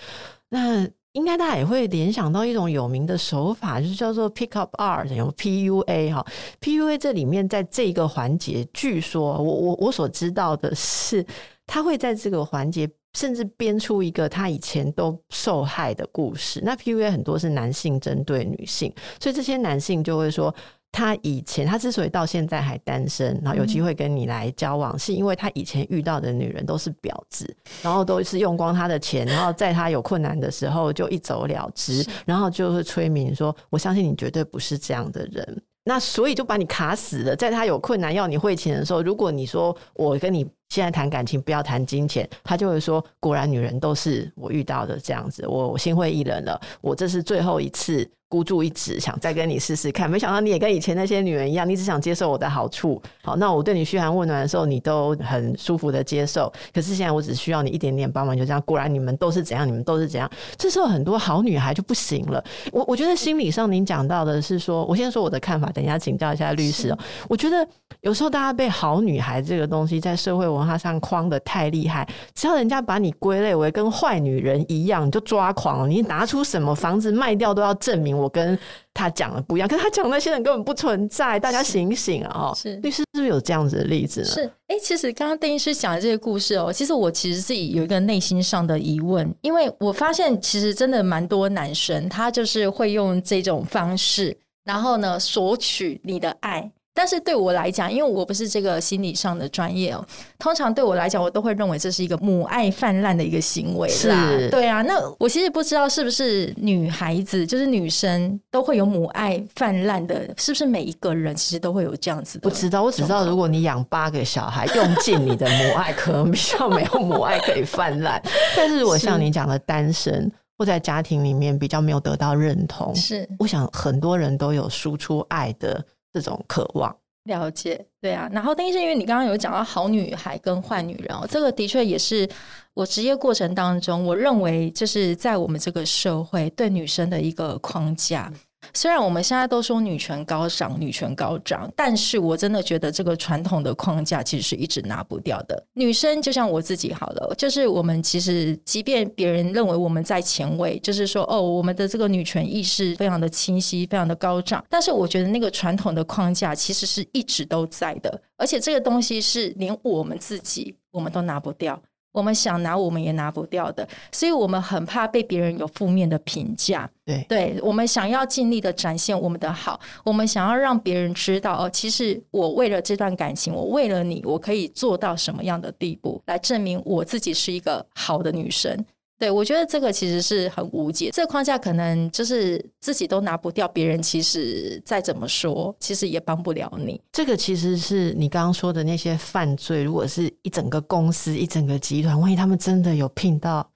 [0.49, 6.25] 那应该大家也会联想到一种有名的手法，就是叫做 pick up art，有 PUA 哈
[6.61, 11.25] ，PUA 这里面在这个环节，据说我我我所知道的是，
[11.65, 16.61] 他会在这个环节甚至编出一个他以前都受害的故事。
[16.63, 20.53] 那 PUA 很多是男性针对女性，所以这些男性就会说。
[20.91, 37.35] 他以前，他之所以到现在还单身，然后有机会跟你来交往，嗯、是因为他以前遇到的女人都是婊子，然后都是用光他的钱，然后在他有困难的时候就一走了之，然后就是催眠说：“我相信你绝对不是这样的人。”那所以就把你卡死了。
[37.35, 53.01] 在他有困难要你汇钱的时候，如果你说我跟你现在谈感情，不要谈金钱，他就会说：“果然女人都是我遇到的这样子，我心灰意冷了，我这是最后一次。”孤注一掷，想再跟你试试看，没想到你也跟以前那些女人一样，你只想接受我的好处。
[53.23, 56.53] 好，那我对你嘘寒问暖的时候，你都很舒服的接受。
[56.71, 58.61] 可是现在我只需要你一点点帮忙，就这样。
[58.67, 60.29] 果然你们都是怎样，你们都是怎样。
[60.57, 62.43] 这时候很多好女孩就不行了。
[62.71, 66.97] 我我觉得心理上您讲到的是说，我先说我的看法，等一下请教一下律师哦。
[67.27, 67.67] 我觉得
[68.01, 75.87] 有时候大家被好女孩这个东西在社会文化上框得太厉害，只要人家把你归类为跟坏女人一样，你就抓狂了。
[75.87, 78.18] 你拿出什么房子卖掉都要证明。
[78.19, 78.57] 我跟
[78.93, 82.51] 他讲的不一样，可是他讲那些人根本不存在，大家醒醒啊！
[82.55, 84.27] 是律师是不是有这样子的例子呢？
[84.27, 96.71] 是，哎、欸，其实刚刚邓医师讲的这个故事哦，其实我其实自己有一个内心上的疑问，因为我发现其实真的蛮多男生，他就是会用这种方式，然后呢索取你的爱。
[96.99, 100.05] 但是对我来讲，因为我不是这个心理上的专业哦，
[100.37, 103.95] 通常对我来讲，我都会认为这是一个母爱泛滥的一个行为啦。
[103.95, 104.81] 是，对啊。
[104.81, 112.49] 那我其实不知道是不是女孩子，就是女生都会有母爱泛滥的，是不是每一个人其实都会有这样子的？
[112.49, 118.21] 不知道，我只知道如果你养八个小孩，用尽你的母爱，可能比较没有母爱可以泛滥。
[118.57, 125.81] 但是我像你讲的单身或在家庭里面比较没有得到认同，是，我想很多人都有输出爱的。
[126.13, 126.95] 这种渴望
[127.25, 128.29] 了解，对啊。
[128.31, 132.27] 然后，但是因为你刚刚有讲到好女孩跟坏女人哦，这个的确也是
[132.73, 138.31] 我职业过程当中，我认为就是在我们这个社会对女生的一个框架。
[138.73, 145.63] 虽然我们现在都说女权高涨，女权高涨，但是我真的觉得这个传统的框架其实是一直拿不掉的。
[145.73, 161.81] 女生就像我自己好了，就是我们其实即便别人认为我们在前卫，就是说哦，我们的这个女权意识非常的清晰，非常的高涨，但是我觉得那个传统的框架其实是一直都在的，而且这个东西是连我们自己我们都拿不掉。
[162.11, 166.89] 我们想拿，我们也拿不掉的，所以我们很怕被别人有负面的评价。
[167.05, 178.85] 对，对，我们想要尽力的展现我们的好，我们想要让别人知道哦，其实我为了这段感情，我为了你，我可以做到什么样的地步，来证明我自己是一个好的女生。
[179.19, 187.01] 对，我觉得这个其实是很无解，这个框架可能就是自己都拿不掉，别人其实再怎么说，其实也帮不了你。
[187.11, 193.69] 这个其实是你刚刚说的那些犯罪，如果是一整个公司、一整个集团，万一他们真的有聘到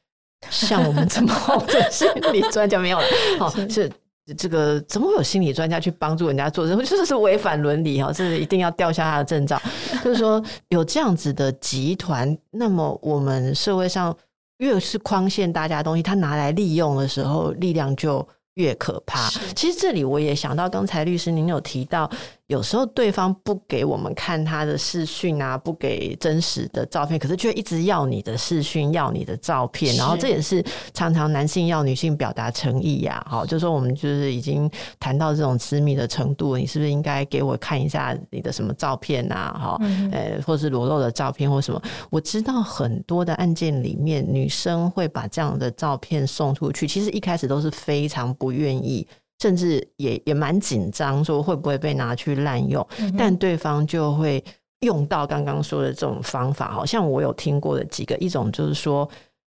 [0.50, 3.06] 像我们这么好的 心理专家，没有了，
[3.38, 3.92] 好是
[4.38, 9.62] 这个怎么会有心理专家去帮助人家做这，就是是违反伦理哈，这是一定要吊下他的证照。
[10.02, 14.16] 就是说有这样子的集团，那么我们社会上。
[14.58, 19.30] 越是框限大家的东西，他拿来利用的时候，力量就越可怕。
[19.56, 22.10] 其实这里我也想到，刚才律师您有提到。
[22.54, 30.64] 有时候对方不给我们看他的视讯啊，不给真实的照片，可是却一直要你的视讯，要你的照片，然后这也是
[30.94, 33.26] 常常男性要女性表达诚意呀。
[33.28, 39.60] 好，就说我们就是已经谈到这种私密的程度，你是不是应该给我看一下你的什么照片啊？
[39.60, 39.78] 哈，
[40.12, 41.82] 呃，或是裸露的照片或什么？
[42.12, 49.08] 我知道很多的案件里面，女生会把这样的照片送出去，其实一开始都是非常不愿意。
[49.44, 52.88] 甚至也也蛮紧张，说会不会被拿去滥用？
[52.98, 54.42] 嗯、但对方就会
[54.80, 56.72] 用到刚刚说的这种方法。
[56.72, 59.06] 好像我有听过的几个，一种就是说，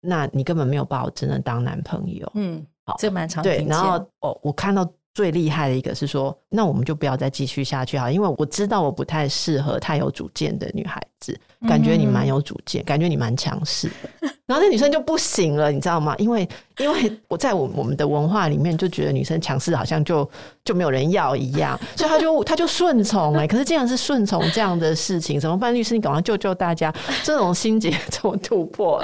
[0.01, 2.31] 那你根本没有把我真的当男朋友。
[2.33, 3.63] 嗯，好，这蛮常对。
[3.69, 11.39] 然后哦，我看到最厉害的一个是说，那我们就不要再继续下去哈，因为我知道我不太适合太有主见的女孩子。
[11.65, 16.15] 感觉你蛮有主见，感觉你蛮强势的， 然后那女生就不行了，你知道吗？
[16.17, 16.47] 因为
[16.77, 20.29] 因为我在我我们的文化里面就觉得女生强势好像就
[20.63, 25.73] 就没有人要一样，所以她就 她就顺从哎，可是竟然是顺从这样的事情，怎么办？
[25.73, 29.03] 律师，你赶快救救大家，这种心结怎么突破？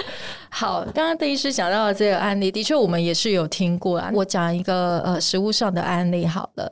[0.49, 4.11] 好，刚刚邓医师讲到的这个案例，的确我们也是有听过啊。
[4.13, 6.71] 我讲一个呃实物上的案例好了。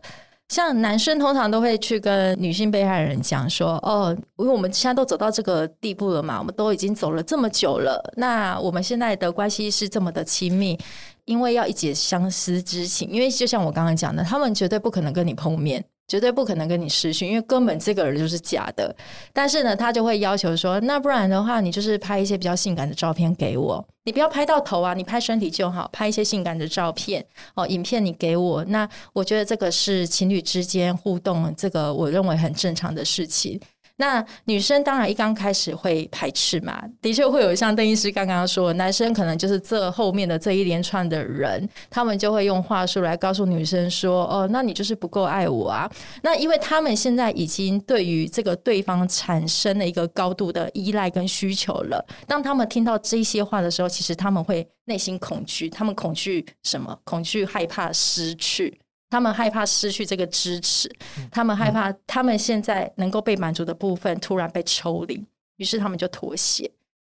[0.49, 10.77] 像男生通常都会去跟女性被害人讲说：“哦，因为我们现在都走到这个地步了嘛，我们都已经走了这么久了，那我们现在的关系是这么的亲密，
[11.25, 13.07] 因为要一解相思之情。
[13.09, 18.93] 因为就像我刚刚讲的，他们绝对不可能跟你碰面。”绝对不可能跟你失讯，因为根本这个人就是假的。
[19.31, 23.87] 但是呢，他就会要求说，那不然的话，你就是拍一些比较性感的照片给我。
[24.03, 28.65] 你不要拍到头啊，你拍身体就好，拍一些性感的照片哦，影片你给我。
[28.65, 33.59] 那我觉得这个是情侣之间互动，这个我认为很正常的事情。
[33.99, 45.91] 那女生当然一刚开始会排斥嘛，的确会有像邓医师刚刚说，男生可能就是这后面的这一连串的人，他们就会用话术来告诉女生说：“哦，那你就是不够爱我啊。”
[46.23, 52.01] 那因为他们现在已经对于这个对方产生了一个高度的依赖跟需求了。
[52.25, 56.97] 当他们听到这些话的时候，其实他们会内心恐惧，他们恐惧什么？
[57.03, 58.79] 恐惧害怕失去。
[59.09, 60.89] 他们害怕失去这个支持，
[61.31, 65.25] 他们害怕他们现在能够被满足的部分突然被抽离，
[65.57, 66.69] 于是他们就妥协。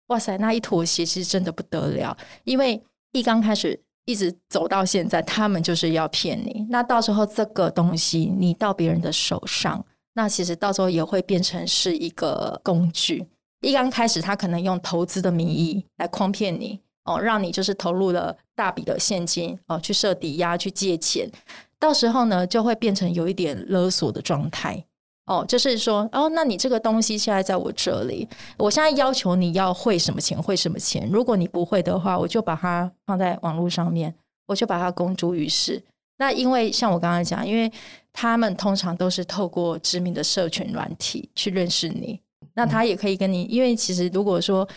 [0.09, 2.83] 哇塞，那一妥协其实真的不得了，因为
[3.13, 6.67] 一刚开始一直走到现在，他们就是要骗你。
[6.69, 9.85] 那到时候这个东西你到别人的手上，
[10.15, 13.27] 那其实到时候也会变成是一个工具。
[13.63, 16.81] 一刚开始他可能用投资的名义来诓骗你。
[17.07, 21.31] 哦，让你就是投入了大笔的现金哦，去设抵押去借钱，
[21.79, 24.85] 到时候呢就会变成有一点勒索的状态。
[25.27, 34.15] 哦，就是说哦，那你这个东西现在在我这里，我现在要求你要汇什么钱汇什么钱，如果你不会的话，我就把它放在网络上面，
[34.47, 35.83] 我就把它公诸于世。
[36.19, 37.73] 那因为像我刚刚讲，因为
[38.13, 42.21] 他们通常都是透过知名的社群软体去认识你，
[42.53, 44.69] 那他也可以跟你，因为其实如果说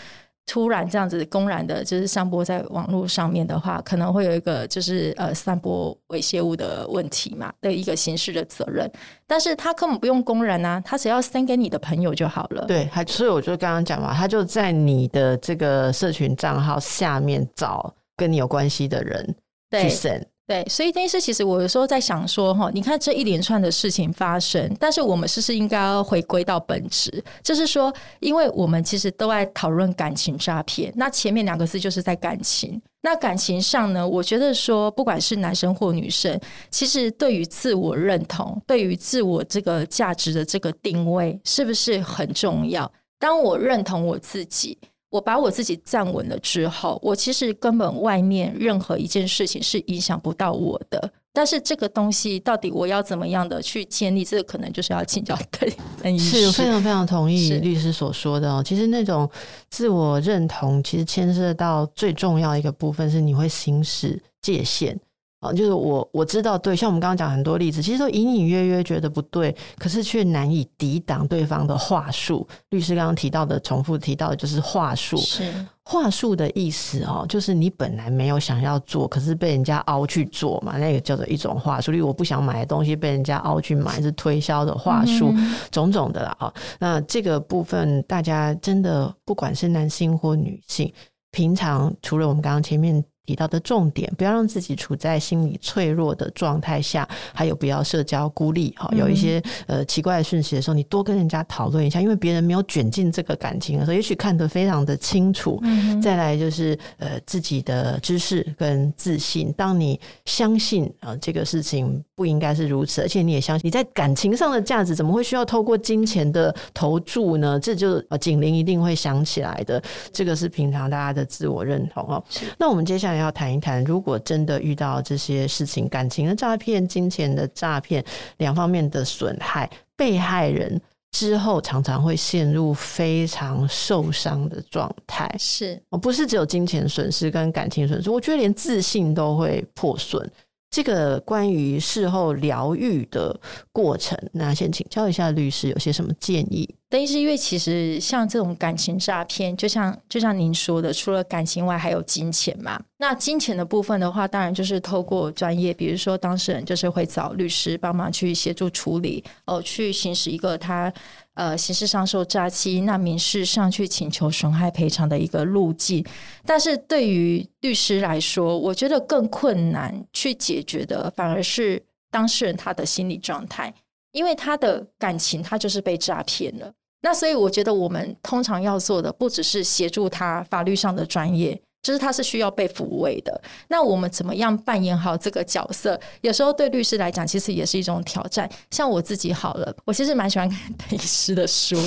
[0.48, 8.90] 突然这样子公然的，就是散播在网络上面的话，可能会有一个就是呃散播猥亵物的问题嘛的一个刑事的责任，
[9.28, 12.66] 但是他根本不用公然啊，他只要 send 给你的朋友就好了。
[12.66, 19.36] 对，还所以我就刚刚讲嘛，他就在你的这个社群账号下面找跟你有关系的人
[19.72, 20.24] 去 send。
[20.48, 27.22] 对，所以邓医师，其实我有时候在想说，哈，你看这一连串的事情发生，但是我们是不是应该要回归到本质？
[27.44, 32.82] 就是说，因为我们其实都在讨论感情诈骗，那前面两个字就是在感情。
[33.02, 36.40] 那感情上呢，我觉得说，不管是男生或女生，
[36.72, 42.90] 其实对于自我认同，对于自我这个价值的这个定位，是不是很重要？
[43.20, 44.78] 当我认同我自己。
[45.10, 51.12] 我把我自己站稳了之后，我其实根本外面任何一件事情是影响不到我的。
[51.34, 55.38] 但是这个东西到底我要怎么样的去建立，这个可能就是要请教
[56.02, 56.50] 邓医师。
[56.50, 58.64] 是，非常非常同意律师所说的哦。
[58.66, 59.30] 其实那种
[59.70, 65.00] 自我认同，其实牵涉到最重要一个部分是你会行使界限。
[65.40, 72.48] 啊，就是我我知道对，像我们刚刚讲很多例子，其实都隐隐约约觉得不对，可是却难以抵挡对方的话术。
[72.72, 75.16] 律师刚刚提到的，重复提到的就是话术。
[75.18, 81.92] 是话术的意思哦，就是你本来没有想要做，可是被人家凹去做嘛，那个叫做一种话术。
[81.92, 86.36] 例如我不想买的东西被人家凹去买，是推销的话术，嗯、种种的啦。
[86.40, 90.92] 啊，那这个部分大家真的不管是男性或女性，
[91.32, 93.04] 平常除了我们刚刚前面。
[93.28, 98.74] 提到的重点，不要让自己处在心理脆弱的状态下，还有不要社交孤立。
[98.78, 105.60] 哈，有一些呃奇怪的讯息的时候，你多跟人家讨论一下，因为别人没有卷进这个感情的时候，也许看得非常的清楚。
[105.64, 117.60] 嗯，再来就是呃自己的知识跟自信，当你相信啊、呃、这个事情不应该是如此，而且你也相信你在感情上的价值，怎么会需要透过金钱的投注呢？
[117.60, 119.84] 这就呃警铃一定会响起来的。
[120.14, 122.24] 这个是平常大家的自我认同哦。
[122.58, 123.17] 那我们接下来。
[123.18, 128.04] 要谈一谈，如果真的遇到这些事情，感情的诈骗、金钱的诈骗，
[128.38, 130.80] 两方面的损害，被害人
[131.12, 135.34] 之后常常会陷入非常受伤的状态。
[135.40, 140.30] 是，我不是只有金钱损失跟感情损失，我觉得连自信都会破损。
[140.70, 143.40] 这个关于事后疗愈的
[143.72, 146.70] 过程，那先请教一下律师，有些什么建议？
[146.90, 152.82] 邓医师，因为其实像这种感情诈骗，就像就像您说的，除了感情外，还有金钱嘛。
[152.98, 160.92] 那金钱的部分的话，当然就是透过专业，比如说当事人就是会找律师帮忙去协助处理，哦，去行使一个他
[161.34, 166.06] 呃刑事上受诈欺，那民事上去请求损害赔偿的一个路径。
[166.46, 173.74] 但是对于律师来说，我觉得更困难去解决的，反而是当事人他的心理状态。
[174.18, 176.74] 因为他的感情，他就是被诈骗了。
[177.02, 181.62] 那所以我觉得，我们通常要做的，不只是协助他法律上的专业。
[181.84, 185.98] 就是他是需要被抚慰的，那我们怎么样扮演好这个角色？
[186.20, 188.50] 有时候对律师来讲，其实也是一种挑战。
[188.72, 191.78] 像我自己好了，我其实蛮喜欢看邓医师的书，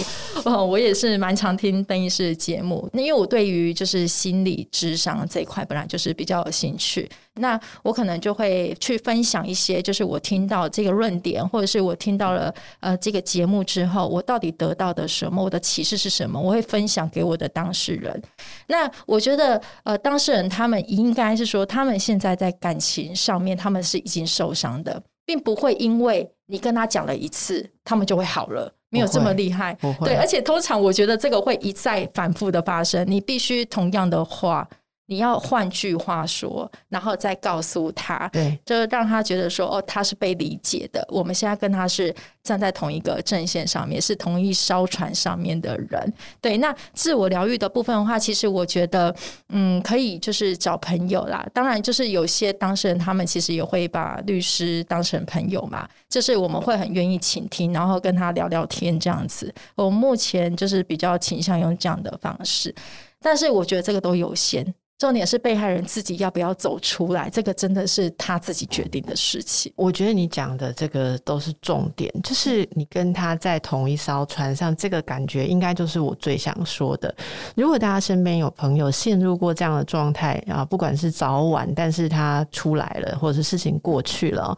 [0.46, 2.88] 哦，我也是蛮常听邓医师的节目。
[2.94, 7.06] 那因为我对于就是心理智商这一块本来就是比较有兴趣，
[7.40, 15.42] 那我可能就会去分享一些，就是我听到这个论点，或者是我听到了呃这个节目之后，我到底得到的什么？
[15.42, 16.40] 我的启示是什么？
[16.40, 18.22] 我会分享给我的当事人。
[18.68, 19.60] 那我觉得。
[19.82, 29.76] 呃，当事人他们应该是说，他们现在在感情上面，他们是已经受伤的，并不会因为你跟他讲了一次，他们就会好了，没有这么厉害。
[30.04, 34.68] 对，而且通常我觉得这个会一再反复的发生，你必须同样的话。
[35.10, 41.04] 你要换句话说，然后再告诉他，对，就让他觉得说，哦，他是被理解的。
[41.10, 46.14] 我们现在跟他是站在同一个阵线上面，是同一艘船上面的人。
[46.40, 49.12] 对，那自我疗愈的部分的话，其实我觉得，
[49.48, 51.44] 嗯，可以就是找朋友啦。
[51.52, 59.52] 当然，就是有些当事人他们其实也会把律师当成朋友嘛，就是我们会很愿意倾听，然后跟他聊聊天这样子。
[59.74, 62.72] 我目前就是比较倾向用这样的方式，
[63.20, 64.72] 但是我觉得这个都有限。
[65.00, 69.72] 重点是被害人自己要不要走出来，这个真的是他自己决定的事情。
[69.74, 77.12] 我觉得你讲的这个都是重点，就是你跟他在同一艘船上，这个感觉应该就是我最想说的。
[77.56, 84.54] 如果大家身边有朋友陷入过这样的状态啊，不管是早晚，但是他出来了，或者是事情过去了。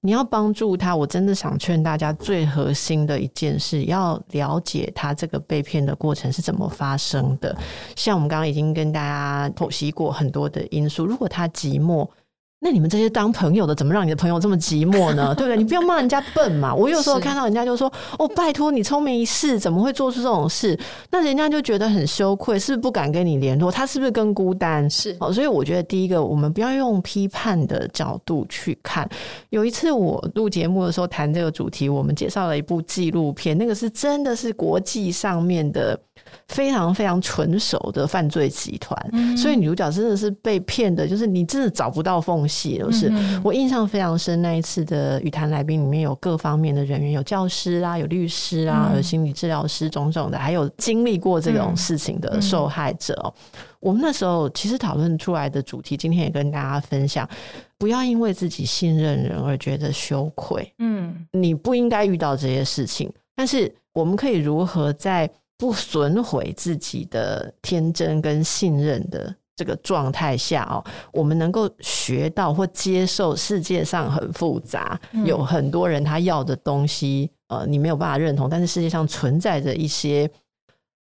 [0.00, 7.56] 你要帮助他，我真的想劝大家，最核心的一件事，要了解他这个被骗的过程是怎么发生的。
[7.96, 12.08] 像我们刚刚已经跟大家剖析过很多的因素，如果他寂寞。
[12.66, 15.32] 那你们这些当朋友的，怎么让你的朋友这么寂寞呢？
[15.38, 15.56] 对不对？
[15.56, 16.74] 你不要骂人家笨嘛。
[16.74, 17.86] 我有时候看到人家就说
[18.18, 20.76] ：“哦，拜托你聪明一世，怎么会做出这种事？”
[21.12, 23.70] 那人家就觉得很羞愧，是不是不敢跟你联络？
[23.70, 24.90] 他是不是更孤单？
[24.90, 25.16] 是。
[25.20, 29.08] 哦，所以我觉得第一个，我们不要用批判的角度去看。
[29.50, 35.96] 有一次我录节目的时候谈这个主题，我们介绍了一部纪录片，那个是真的是国际上面的。
[36.48, 42.55] 非常非常纯熟的犯罪集团，嗯、所以女主角真的是被骗的，就是你真的找不到缝隙。
[42.78, 53.32] 就是、嗯、我印象非常深，那一次的语坛来宾里面有各方面的人员，有教师啊，有律师啊，有心理治疗师，种种的，还有经历过这种事情的受害者。
[53.80, 57.28] 我们那时候其实讨论出来的主题，今天也跟大家分享：
[57.78, 60.72] 不要因为自己信任人而觉得羞愧。
[60.78, 80.30] 嗯，你不应该遇到这些事情，但是我们可以如何在不损毁自己的天真跟信任的这个状态下哦，我们能够学到或接受世界上很复杂，有很多人他要的东西，呃，你没有办法认同，但是世界上存在着一些。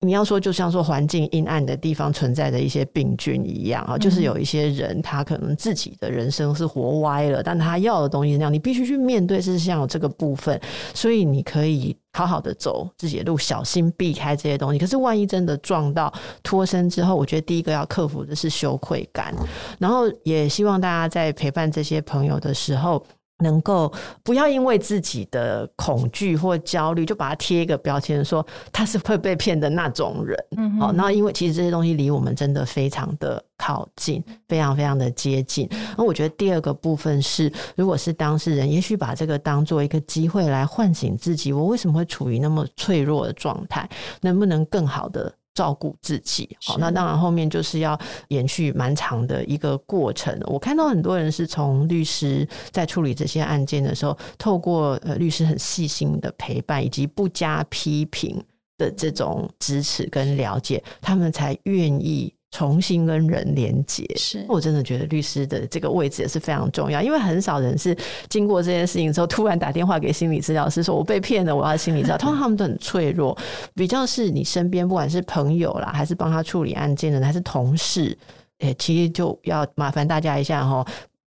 [0.03, 10.59] 你要说，就像说环境阴暗的地方存在的一些病菌一样啊，就是有一些人他可能自己的人生是活歪了，但他要的东西是那样，你必须去面对，是像有这个部分，
[10.95, 14.79] 所以你可以好好的走自己的路，小心避开这些东西。
[14.79, 19.31] 可是万一真的撞到脱身之后，我觉得第一个要克服的是羞愧感，
[19.77, 23.05] 然后也希望大家在陪伴这些朋友的时候。
[23.41, 23.91] 能够
[24.23, 30.37] 不要因为自己的恐惧或焦虑，就把它贴一个标签，说他是会被骗的那种人。
[30.57, 35.69] 嗯，好，那因为其实这些东西离我们真的非常的靠近，非常非常的接近。
[35.97, 43.89] 那我觉得第二个部分是，如果是当事人，也许把这个当做一个机会来唤醒自己，我为什么会处于那么脆弱的状态？
[44.21, 45.33] 能不能更好的？
[45.53, 47.99] 照顾自己，好，那当然后面就是要
[48.29, 50.37] 延续蛮长的一个过程。
[50.45, 58.41] 我看到很多人是从律师在处理这些案件的时候，透过呃律师很细心的陪伴以及不加批评
[58.77, 62.33] 的这种支持跟了解，他们才愿意。
[62.51, 67.95] 重新跟人连接，是我真的觉得律师的这个位置也是非常重要，因为很少人是
[68.29, 73.37] 经过这件事情之后突然打电话给心理治疗师说：“我被骗了，我要心理治疗。” 通常他们都很脆弱，
[73.73, 78.17] 比较是你身边不管是朋友啦，还是帮他处理案件的人，还是同事，
[78.59, 80.85] 诶，其实就要麻烦大家一下齁。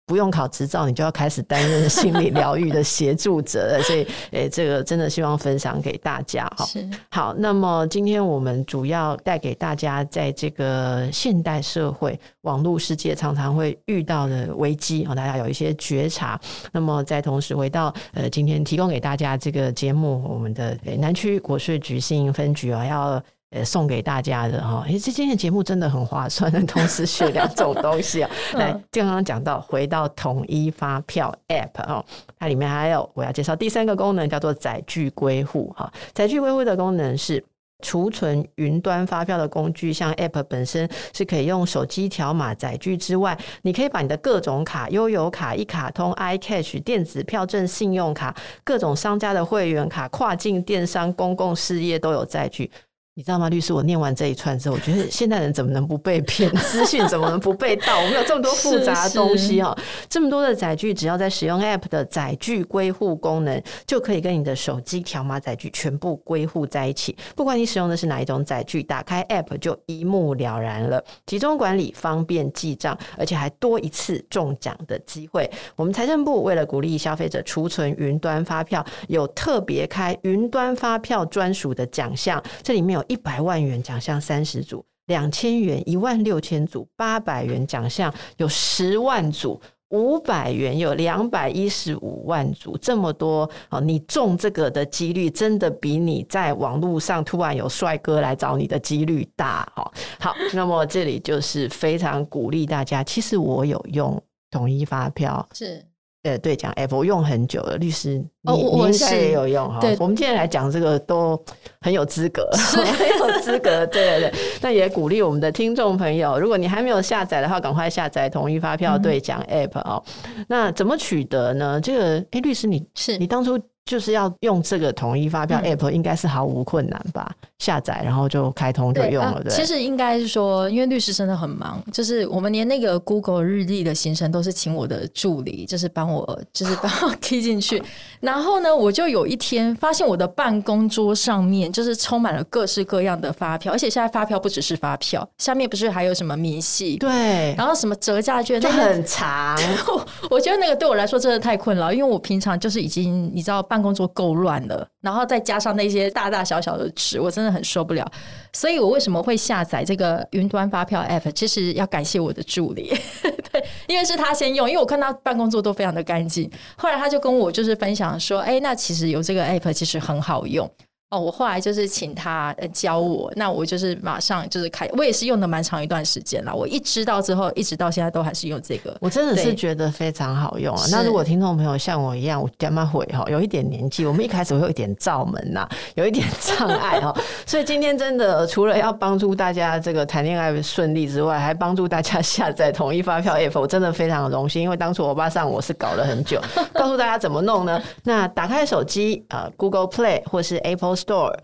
[0.06, 3.82] 不用考执照，你就要开始担任心理疗愈的协助者了。
[3.84, 6.64] 所以，诶、欸，这个真的希望分享给大家哈。
[6.64, 16.40] 是好，那么今天我们主要带给大家，在这个现代社会、网络世界常常会遇到的危机，大家有一些觉察。
[16.70, 23.20] 那么，再同时回到呃，今天提供给大家这个节目，我们的南区国税局信义分局啊，要。
[23.56, 28.30] 呃，送给大家的哈，哎，这今天的节目真的很划算，同时学两种东西啊。
[28.52, 32.04] 来，刚刚讲到回到统一发票 App 哦，
[32.38, 35.90] 它里面还有我要介绍第三个功能，叫做载具归户哈。
[36.12, 37.42] 载具归户的功能是
[37.82, 48.34] 储存云端发票的工具，像 App 本身是可以用手机条码载具之外，你可以把你的各种卡、悠游卡、一卡通、iCash、电子票证、信用卡、
[48.64, 52.70] 各种商家的会员卡、跨境电商、公共事业都有载具。
[53.18, 53.72] 你知道吗，律师？
[53.72, 56.54] 我念完这一串之后，我觉得现代人怎么能不被骗？
[56.60, 57.96] 资讯怎么能不被盗？
[57.96, 59.74] 我们有这么多复杂的东西哦，
[60.06, 67.16] 这么多的载具，只要在使用 App 的载具归户功能，就可以跟你的手机条码载具全部归户在一起。
[67.34, 71.02] 不管你使用的是哪一种载具，打开 App 就一目了然了。
[71.24, 75.50] 集中管理，方便记账，而且还多一次中奖的机会。
[75.74, 83.05] 我们财政部为了鼓励消费者储存云端发票，有特别开云端发票专属的奖项，这里面有。
[83.08, 93.80] 一百万元奖项三十组，两千元一万六千组，八百元奖项有十万组，五百元有两百一十五万组，这么多哦！
[93.80, 99.92] 你中这个的几率真的比你在网络上突然有帅哥来找你的几率大哦。
[100.18, 103.04] 好，那么这里就是非常鼓励大家。
[103.04, 105.84] 其实我有用统一发票，是。
[106.26, 107.76] 呃对讲 App，我用很久了。
[107.76, 109.80] 律师，哦，我应该也有用哈。
[110.00, 111.40] 我们今天来讲这个都
[111.80, 113.86] 很有资格， 很有资格。
[113.86, 120.02] 对对对，那也鼓励我们的听众朋友，如果你还没有下载的话，赶快下载统一发票对讲 App 哦。
[120.36, 121.80] 嗯、那怎么取得呢？
[121.80, 123.58] 这个，哎，律师，你是你当初。
[123.86, 127.24] 就是要用这个统一发票 App，应该是毫无困难吧？
[127.40, 129.56] 嗯、下载然后就开通就用了，对、啊。
[129.56, 137.80] 其实应该是说，因为律师真的很忙，就是我们连那个 Google 日历的行程都是请我的助理，就是帮我， 就是帮我 key 进去。
[138.18, 146.96] 然后呢，我就有一天发现我的办公桌上面就是充满了各式各样的发票，而且现在发票不只是发票，下面不是还有什么明细？
[146.96, 147.54] 对。
[147.56, 149.56] 然后什么折价券，就很长。
[150.28, 153.75] 我觉得那个对我来说真的太困扰，因为我平常就是已经你知道办。
[153.76, 158.10] 办公桌够乱了，然后再加上那些大大小小的纸，我真的很受不了。
[158.54, 161.30] 所以我为什么会下载这个云端发票 App？
[161.32, 162.88] 其实要感谢我的助理，
[163.52, 166.50] 对，因为是他先用，因为我看他办公桌都非常的干净。
[166.78, 170.70] 后来他就跟我就是分享说，哎，那其实有这个 App 其实很好用。
[171.10, 176.52] 哦，我后来就是请他教我，那我就是马上就是开，我也是用了蛮长一段时间了。
[176.52, 178.96] 我一知道之后，一直到现在都还是用这个。
[179.00, 180.82] 我真的是觉得非常好用啊。
[180.90, 187.14] 那如果听众朋友像我一样，我干嘛会哈，有一点年纪，我们一开始会有一点罩门呐，有一点 障碍哈。
[187.46, 194.60] 所以今天真的除了要帮助大家这个谈恋爱顺利之外，还帮助大家下载统一发票 App，我真的非常的荣幸。
[194.60, 196.42] 因为当初我巴上我是搞了很久，
[196.74, 197.80] 告诉大家怎么弄呢？
[198.02, 201.36] 那打开手机呃，Google Play 或是 Apple Store。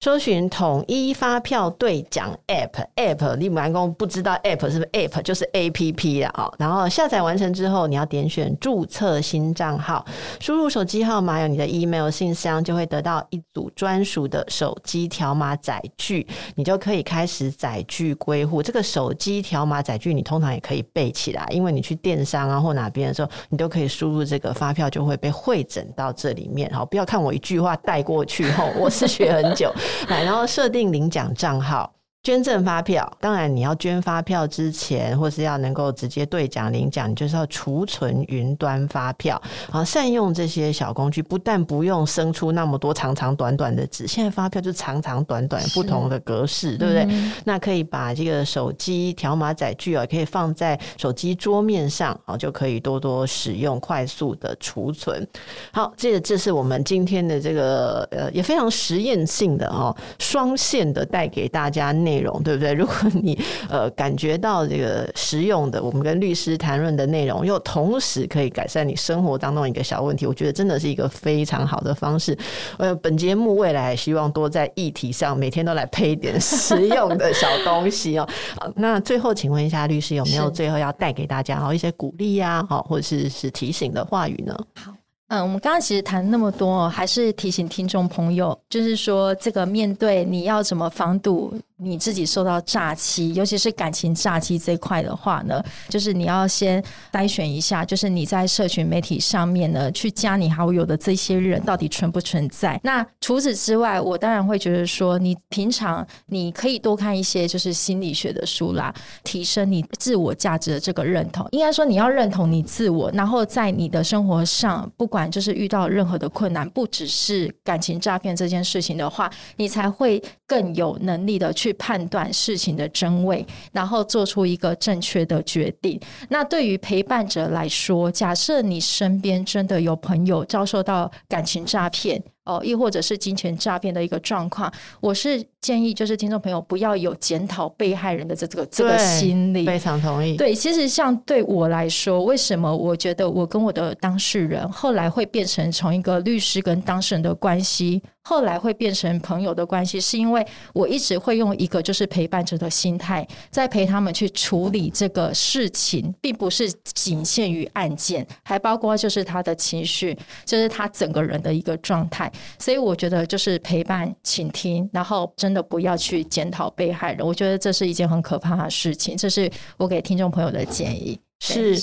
[0.00, 6.48] 搜寻统一发票兑奖 App，App 你们公不知道 App 是不是 App 就是 APP 了啊。
[6.58, 10.04] 然后下载完成之后，你要点选注册新账号，
[10.38, 16.24] 输入手机号码有你的 email 信箱，就会得到一组专属的手机条码载具，
[16.54, 18.62] 你就可以开始载具归户。
[18.62, 26.70] 这个手机条码载具你通常也可以背起来，因为你去电商啊或哪边的时候，你都可以输入这个发票，就会被汇整到这里面。
[26.72, 29.72] 好，不要看我一句话带过去后，我是学很久。
[30.08, 31.95] 来，然后设定领奖账号。
[32.26, 39.40] 捐赠发票，当然你要捐发票之前，或是要能够直接兑奖领奖，你就是要储存云端发票。
[39.70, 47.06] 好，善用这些小工具，不但不用生出那么多长长短短的纸，现在发票就长长短短不同的格式，对不对？
[47.08, 55.24] 嗯、那可以把这个手机条码载具啊，可以放在手机桌面上啊，就可以多多使用，快速的储存。
[55.70, 62.15] 好，这这是我们今天的这个呃，也非常实验性的哦，双线的带给大家内。
[62.16, 62.72] 内容对不对？
[62.74, 63.38] 如果你
[63.68, 72.36] 呃感觉到这个实用的，我们跟律师谈论的内容，又同时可以改善你生活当中一个小问题，我觉得真的是一个非常好的方式。
[72.78, 78.28] 呃，本节目未来希望多在议题上每天都来配一点实用的小东西哦。
[78.76, 84.56] 那最后请问一下律师，有没有最后要带给大家好一些鼓励呀，好或者是是提醒的话语呢？
[84.74, 84.92] 好。
[85.28, 102.80] 嗯，我们刚刚其实谈那么多，还是提醒听众朋友，就是说，这个面对你要怎么防堵你自己受到诈欺，尤其是感情诈欺这块的话呢，就是你要先筛选一下，就是你在社群媒体上面呢，去加你好友的这些人到底存不存在？
[102.82, 111.46] 那除此之外，我当然会觉得说，你平常你可以多看一些就是心理学的书啦，提升你自我价值的这个认同。
[111.52, 114.76] 应该说，你要认同你自我，然后在你的生活上。
[114.96, 126.00] 不管就是遇到任何的困难，不只是感情诈骗这件事情的话，你才会更有能力的去去判断事情的真伪，然后做出一个正确的决定。
[126.28, 139.66] 那对于陪伴者来说，假设你身边真的有朋友遭受到感情诈骗，哦，亦或者是金钱诈骗的一个状况，我是建议就是听众朋友不要有检讨被害人的这这个这个心理。
[139.66, 140.36] 非常同意。
[140.36, 162.30] 对，其实像对我来说，为什么我觉得我跟我的当事人后来会变成从一个律师跟当事人的关系，后来会变成朋友的关系，是因为我一直会用一个就是陪伴者的心态，在陪他们去处理这个事情，并不是仅限于案件，还包括就是他的情绪，就是他整个人的一个状态。
[162.58, 167.26] 所以我觉得就是陪伴、倾听，然后真的不要去检讨被害人。
[167.26, 169.16] 我觉得这是一件很可怕的事情。
[169.16, 171.18] 这是我给听众朋友的建议。
[171.40, 171.78] 是，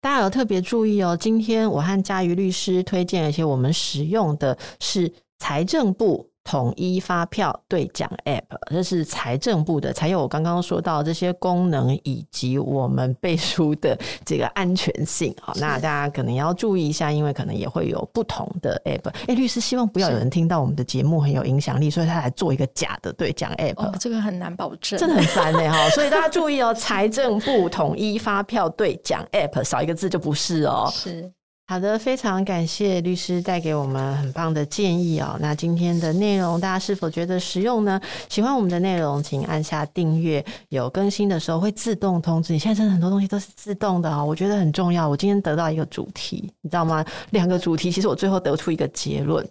[0.00, 1.16] 大家有特别注意哦。
[1.16, 6.28] 今天我和佳瑜律师推荐，而且我们使用的是财政部。
[6.44, 15.34] 统一发票兑奖 App，这是财政部的，才有我刚刚说到这些功能以及我们背书的这个安全性。
[15.40, 19.08] 好，那大家可能要注意一下，因为可能也会有不同的 App。
[19.08, 23.82] 哎、欸，律师希望不要有人听到我们的节目很有影响力，所以他来做一个假的兑奖 App。
[23.82, 25.88] 哦，这个很难保证，真的很烦哎哈。
[25.90, 30.90] 所以大家注意哦，财政部统一发票兑奖 App 少一个字就不是哦。
[30.92, 31.32] 是。
[31.66, 35.34] 好的，非常感谢律师带给我们很棒的建议哦。
[35.40, 37.98] 那今天的内容大家是否觉得实用呢？
[38.28, 42.58] 喜欢我们的内容，请按下订阅，有更新的时候会自动通知你。
[42.58, 45.08] 现在真的很多东西都是自动的哦，我觉得很重要。
[45.08, 47.02] 我今天得到一个主题，你知道吗？
[47.30, 49.48] 两个主题，其实我最后得出一个结论。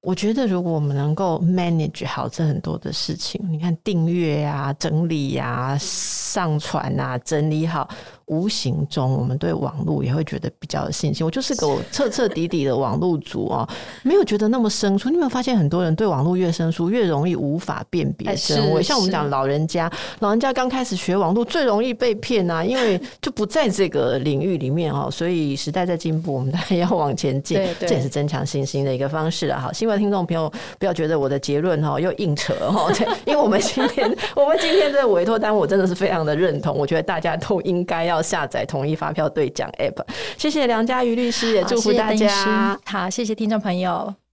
[0.00, 7.88] 我觉得，如果我们能够 manage 好这很多的事情，你看订阅啊、整理呀、上传啊、整理好。
[8.26, 11.24] 无形中，我们对网络也会觉得比较有信心。
[11.24, 13.68] 我就是个彻彻底底的网络族哦，
[14.02, 15.10] 没有觉得那么生疏。
[15.10, 18.82] 你有没有发现，很多人对网络越生疏，越容易无法辨别真伪？
[18.82, 25.10] 像我们讲老人家，老人家刚开始学网络，最容易被骗啊，因为就不在这个领域里面哦。
[25.10, 29.60] 所以时代在进步，我们当然要往前进，这也是增强信心的一个方式啊。
[29.60, 32.90] 好，新闻听众朋友不要觉得我的结论哈又硬扯哈，
[33.26, 36.74] 因为我们今天我们今天的委托单，我真的是非常的认同。
[36.74, 38.13] 我觉得大家都应该要。
[38.14, 40.04] 要下载统一发票兑奖 App，
[40.38, 42.78] 谢谢梁家瑜律师，也祝福大家。
[42.86, 44.23] 好，谢谢听众朋友。